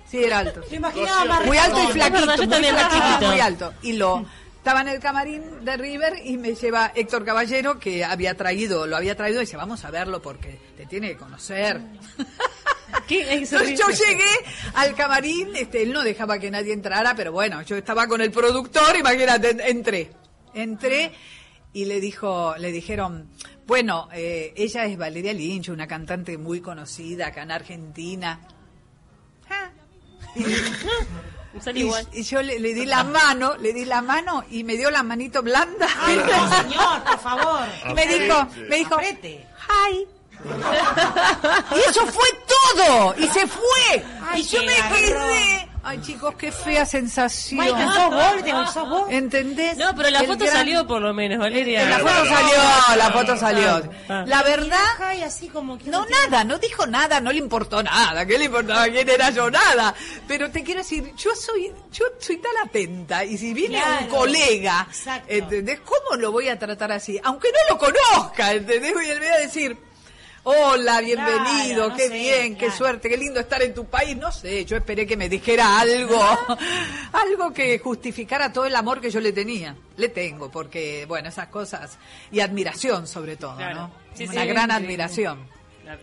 [0.10, 0.62] sí era alto.
[0.70, 3.74] Lo imaginaba más Muy alto y flaquito, yo muy era flaquito, muy alto.
[3.82, 4.26] Y lo
[4.58, 8.96] estaba en el camarín de River y me lleva Héctor Caballero que había traído, lo
[8.98, 11.82] había traído y dice, vamos a verlo porque te tiene que conocer.
[13.08, 13.22] ¿Qué?
[13.22, 14.06] Es Entonces yo horrible.
[14.08, 14.30] llegué
[14.76, 18.32] al camarín, este, él no dejaba que nadie entrara, pero bueno, yo estaba con el
[18.32, 20.12] productor, imagínate, en- entré.
[20.54, 21.12] Entré
[21.74, 23.30] y le dijo, le dijeron,
[23.68, 28.40] bueno, eh, ella es Valeria Lynch, una cantante muy conocida acá en Argentina.
[29.50, 29.70] Ah.
[31.74, 32.08] Y, igual.
[32.14, 35.02] y yo le, le di la mano, le di la mano y me dio la
[35.02, 35.88] manito blanda.
[36.00, 37.62] Ay, no, señor, por favor.
[37.90, 39.48] Y me dijo, me dijo, Aprete.
[39.68, 40.08] hi.
[41.76, 43.16] Y eso fue todo.
[43.18, 44.06] Y se fue.
[44.30, 45.69] Ay, y yo me quedé.
[45.82, 47.62] Ay, chicos, qué fea sensación.
[47.66, 49.04] Michael, sos vos, te- sos vos.
[49.10, 49.78] ¿Entendés?
[49.78, 51.86] No, pero la El foto gran- salió por lo menos, Valeria.
[51.88, 53.90] La foto salió, la foto salió.
[54.10, 54.24] Ah.
[54.28, 54.78] La verdad,
[55.26, 58.86] así como que no nada, no dijo nada, no le importó nada, ¿qué le importaba
[58.88, 59.50] quién era yo?
[59.50, 59.96] Nada.
[60.28, 64.08] Pero te quiero decir, yo soy, yo soy tan atenta y si viene Claro, un
[64.10, 65.26] colega, exacto.
[65.34, 65.80] ¿entendés?
[65.80, 67.20] ¿Cómo lo voy a tratar así?
[67.24, 68.94] Aunque no lo conozca, ¿entendés?
[69.06, 69.78] Y él me va a decir,
[70.52, 74.18] hola, bienvenido, Claro, no qué sé, bien, qué suerte, qué lindo estar en tu país.
[74.18, 76.20] No sé, yo esperé que me dijera algo,
[77.14, 79.76] algo que justificara todo el amor que yo le tenía.
[79.98, 81.98] Le tengo, porque, bueno, esas cosas,
[82.32, 83.76] y admiración sobre todo, Claro.
[83.76, 83.92] ¿no?
[84.16, 85.48] Sí, Una gran admiración.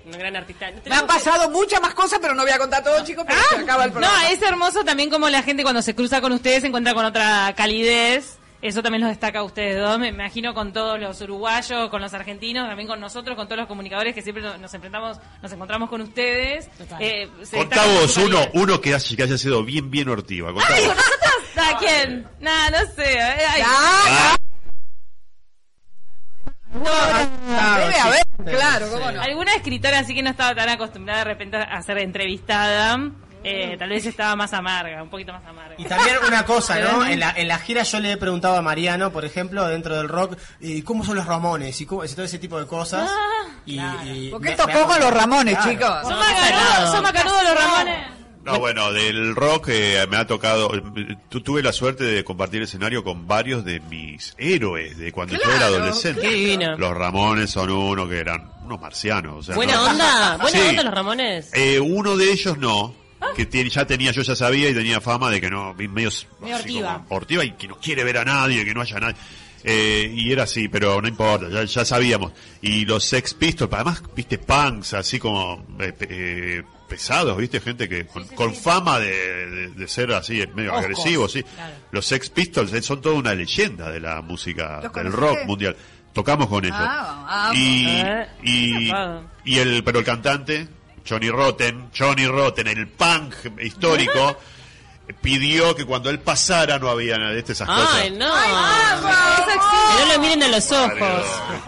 [0.04, 0.66] Una gran artista.
[0.84, 3.62] Me han pasado muchas más cosas, pero no voy a contar todo, chicos, porque se
[3.62, 4.30] acaba el No, programa.
[4.30, 7.52] es hermoso también como la gente cuando se cruza con ustedes se encuentra con otra
[7.56, 8.35] calidez.
[8.62, 12.12] Eso también los destaca a ustedes dos, me imagino con todos los uruguayos, con los
[12.14, 16.00] argentinos, también con nosotros, con todos los comunicadores que siempre nos enfrentamos, nos encontramos con
[16.00, 16.68] ustedes.
[16.98, 20.52] Eh, Contá vos uno, uno que, haya, que haya sido bien, bien ortiva.
[20.52, 20.94] Contá Ay, vos.
[20.94, 21.74] ¿con nosotros?
[21.74, 22.26] ¿A quién?
[22.40, 23.20] Nah, no sé.
[23.20, 23.62] ay, ay.
[23.64, 24.36] Ah,
[27.78, 29.20] Debe haber, Claro, cómo no.
[29.22, 32.98] Alguna escritora así que no estaba tan acostumbrada de repente a ser entrevistada,
[33.44, 35.74] eh, tal vez estaba más amarga, un poquito más amarga.
[35.78, 37.04] Y también una cosa, ¿no?
[37.06, 40.08] En la, en la gira yo le he preguntado a Mariano, por ejemplo, dentro del
[40.08, 41.80] rock, ¿y cómo son los Ramones?
[41.80, 43.10] Y, cómo, y todo ese tipo de cosas.
[43.64, 45.70] y, y ¿Por qué tocó con los Ramones, Claro.
[45.70, 46.02] chicos?
[46.02, 48.06] Son macanudos, son macanudos los Ramones.
[48.44, 52.62] No, bueno, del rock eh, me ha tocado, eh, tu- tuve la suerte de compartir
[52.62, 56.76] escenario con varios de mis héroes de cuando yo era Claro, adolescente.
[56.78, 59.38] Los Ramones son uno que eran unos marcianos.
[59.38, 60.68] o sea, Buena no- onda, buena Sí.
[60.68, 61.50] onda los Ramones.
[61.54, 62.94] Eh, uno de ellos no,
[63.34, 66.26] que tiene, ya tenía, yo ya sabía y tenía fama de que no, medio, así
[66.52, 67.02] ortiva.
[67.06, 69.16] como ortiva y que no quiere ver a nadie, que no haya nadie.
[69.64, 72.32] Eh, y era así, pero no importa, ya, ya sabíamos.
[72.62, 78.06] Y los Sex Pistols, además, viste, punks, así como eh, eh, pesados, viste, gente que
[78.06, 79.10] con, con fama de,
[79.50, 81.42] de- de ser así, medio Oscos, agresivos, sí.
[81.42, 81.74] claro.
[81.90, 85.76] Los Sex Pistols eh, son toda una leyenda de la música, ¿Los del rock mundial.
[86.12, 86.76] Tocamos con ellos.
[86.78, 88.90] Ah, ah, y, eh, y,
[89.44, 90.68] y el, pero el cantante,
[91.08, 94.36] Johnny Rotten, Johnny Rotten, el punk histórico,
[95.22, 97.94] pidió que cuando él pasara no había nada de estas esas cosas.
[97.94, 98.26] Ay, no.
[98.28, 101.24] Que no lo miren a los ojos.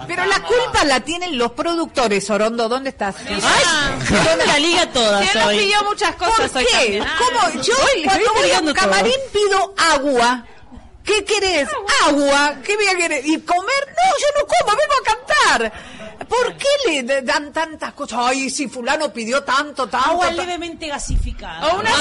[0.07, 2.69] Pero la culpa la tienen los productores, Orondo.
[2.69, 3.17] ¿Dónde estás?
[3.25, 5.59] ¿Dónde la liga toda Se nos hoy?
[5.59, 6.77] pidió muchas cosas ¿Por hoy qué?
[6.77, 7.05] también.
[7.19, 7.63] ¿Cómo?
[7.63, 9.33] Yo Hoy le cuando estoy voy a pegando un camarín todo.
[9.33, 10.45] pido agua.
[11.05, 11.69] ¿Qué querés?
[12.07, 12.55] Agua.
[12.65, 13.25] ¿Qué voy a querer?
[13.27, 13.87] ¿Y comer?
[13.89, 15.73] No, yo no como, vengo a cantar.
[16.27, 16.67] ¿Por qué
[17.05, 18.19] le dan tantas cosas?
[18.23, 20.09] Ay, si fulano pidió tanto, tanto.
[20.11, 21.69] Agua levemente gasificada.
[21.69, 21.91] O una.
[21.91, 21.97] No,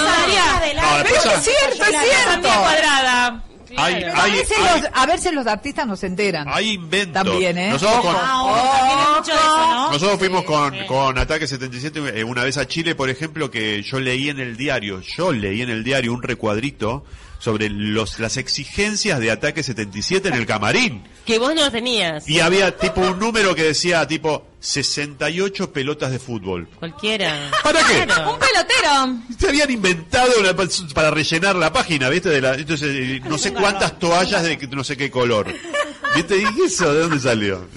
[1.03, 2.47] después Pero es cierto, es cierto.
[2.47, 3.43] cuadrada.
[3.75, 6.47] Hay, a, veces hay- los, a veces los artistas no se enteran.
[6.49, 7.21] hay inventos.
[7.21, 7.69] También, ¿eh?
[7.71, 9.91] Nosotros con- También es mucho de eso, ¿no?
[9.91, 13.99] Nosotros fuimos con, con Ataque 77 eh, una vez a Chile, por ejemplo, que yo
[13.99, 17.03] leí en el diario, yo leí en el diario un recuadrito
[17.39, 21.03] sobre los, las exigencias de Ataque 77 en el camarín.
[21.25, 22.27] Que vos no lo tenías.
[22.27, 26.67] Y había tipo un número que decía tipo 68 pelotas de fútbol.
[26.79, 27.51] Cualquiera.
[27.63, 28.01] ¿Para qué?
[28.01, 29.17] Un pelotero.
[29.39, 30.55] Se habían inventado una-
[30.93, 32.29] para rellenar la página, ¿viste?
[32.29, 35.53] De la, entonces, eh, no sé cuántas toallas de que- no sé qué color.
[36.15, 36.37] ¿Viste?
[36.37, 37.67] ¿Y eso de dónde salió?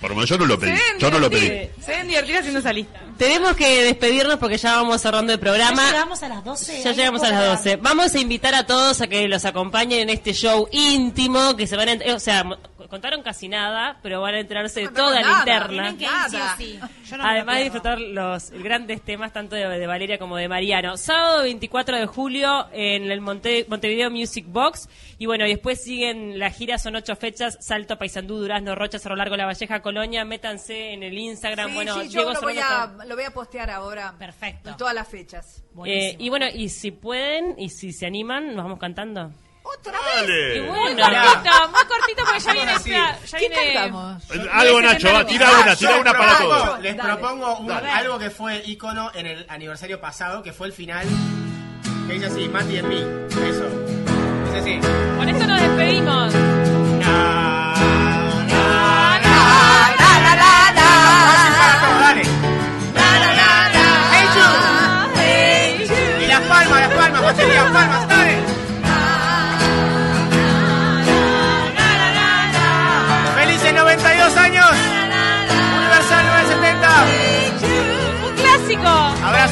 [0.00, 0.78] Por lo menos yo no lo pedí.
[0.98, 1.68] Yo no lo pedí.
[1.84, 3.00] Se ven divertidas haciendo esa lista.
[3.16, 5.82] Tenemos que despedirnos porque ya vamos cerrando el programa.
[5.82, 6.82] ¿Ya llegamos a las 12?
[6.84, 7.76] Ya llegamos a las 12.
[7.76, 11.76] Vamos a invitar a todos a que los acompañen en este show íntimo que se
[11.76, 12.44] van a, o sea,
[12.88, 15.96] contaron casi nada, pero van a enterarse de toda la interna.
[15.96, 17.16] Que sí sí.
[17.16, 20.96] No Además de disfrutar los grandes temas tanto de, de Valeria como de Mariano.
[20.96, 24.88] Sábado 24 de julio en el Monte- Montevideo Music Box.
[25.18, 29.16] Y bueno, y después siguen la gira, son ocho fechas, Salto, Paysandú, Durazno, Rocha, Cerro
[29.16, 30.24] Largo, La Valleja, Colonia.
[30.24, 31.70] Métanse en el Instagram.
[31.70, 34.14] Sí, bueno, sí, yo Diego lo voy, a, lo voy a postear ahora.
[34.18, 34.70] Perfecto.
[34.70, 35.64] En todas las fechas.
[35.84, 39.32] Eh, y bueno, y si pueden y si se animan, nos vamos cantando.
[39.76, 40.56] ¿Otra Dale.
[40.56, 42.72] Y Muy bueno, cortito, muy cortito porque ya viene.
[42.84, 44.22] ya- ya ¿Qué viene- cantamos?
[44.52, 46.80] Algo, Nacho, va, tira una, tira una para propongo- todos.
[46.80, 47.08] Les Dale.
[47.16, 47.90] propongo un- Dale.
[47.90, 51.06] algo que fue ícono en el aniversario pasado, que fue el final.
[52.06, 53.00] Que dice así, Mati en mí.
[53.28, 53.68] Eso.
[54.46, 54.80] Dice así.
[55.18, 56.32] Con esto nos despedimos.
[62.00, 62.22] Dale.
[65.16, 65.86] Hey.
[66.22, 68.08] Y las palmas, las palmas, batería, palmas,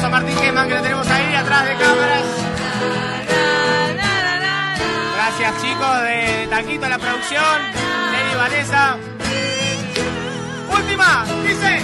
[0.07, 2.23] a Martín Geman que lo tenemos ahí atrás de cámaras.
[5.15, 7.61] Gracias chicos de Taquito la producción.
[8.11, 8.97] Lenny y Vanessa.
[10.71, 11.81] Última, dice.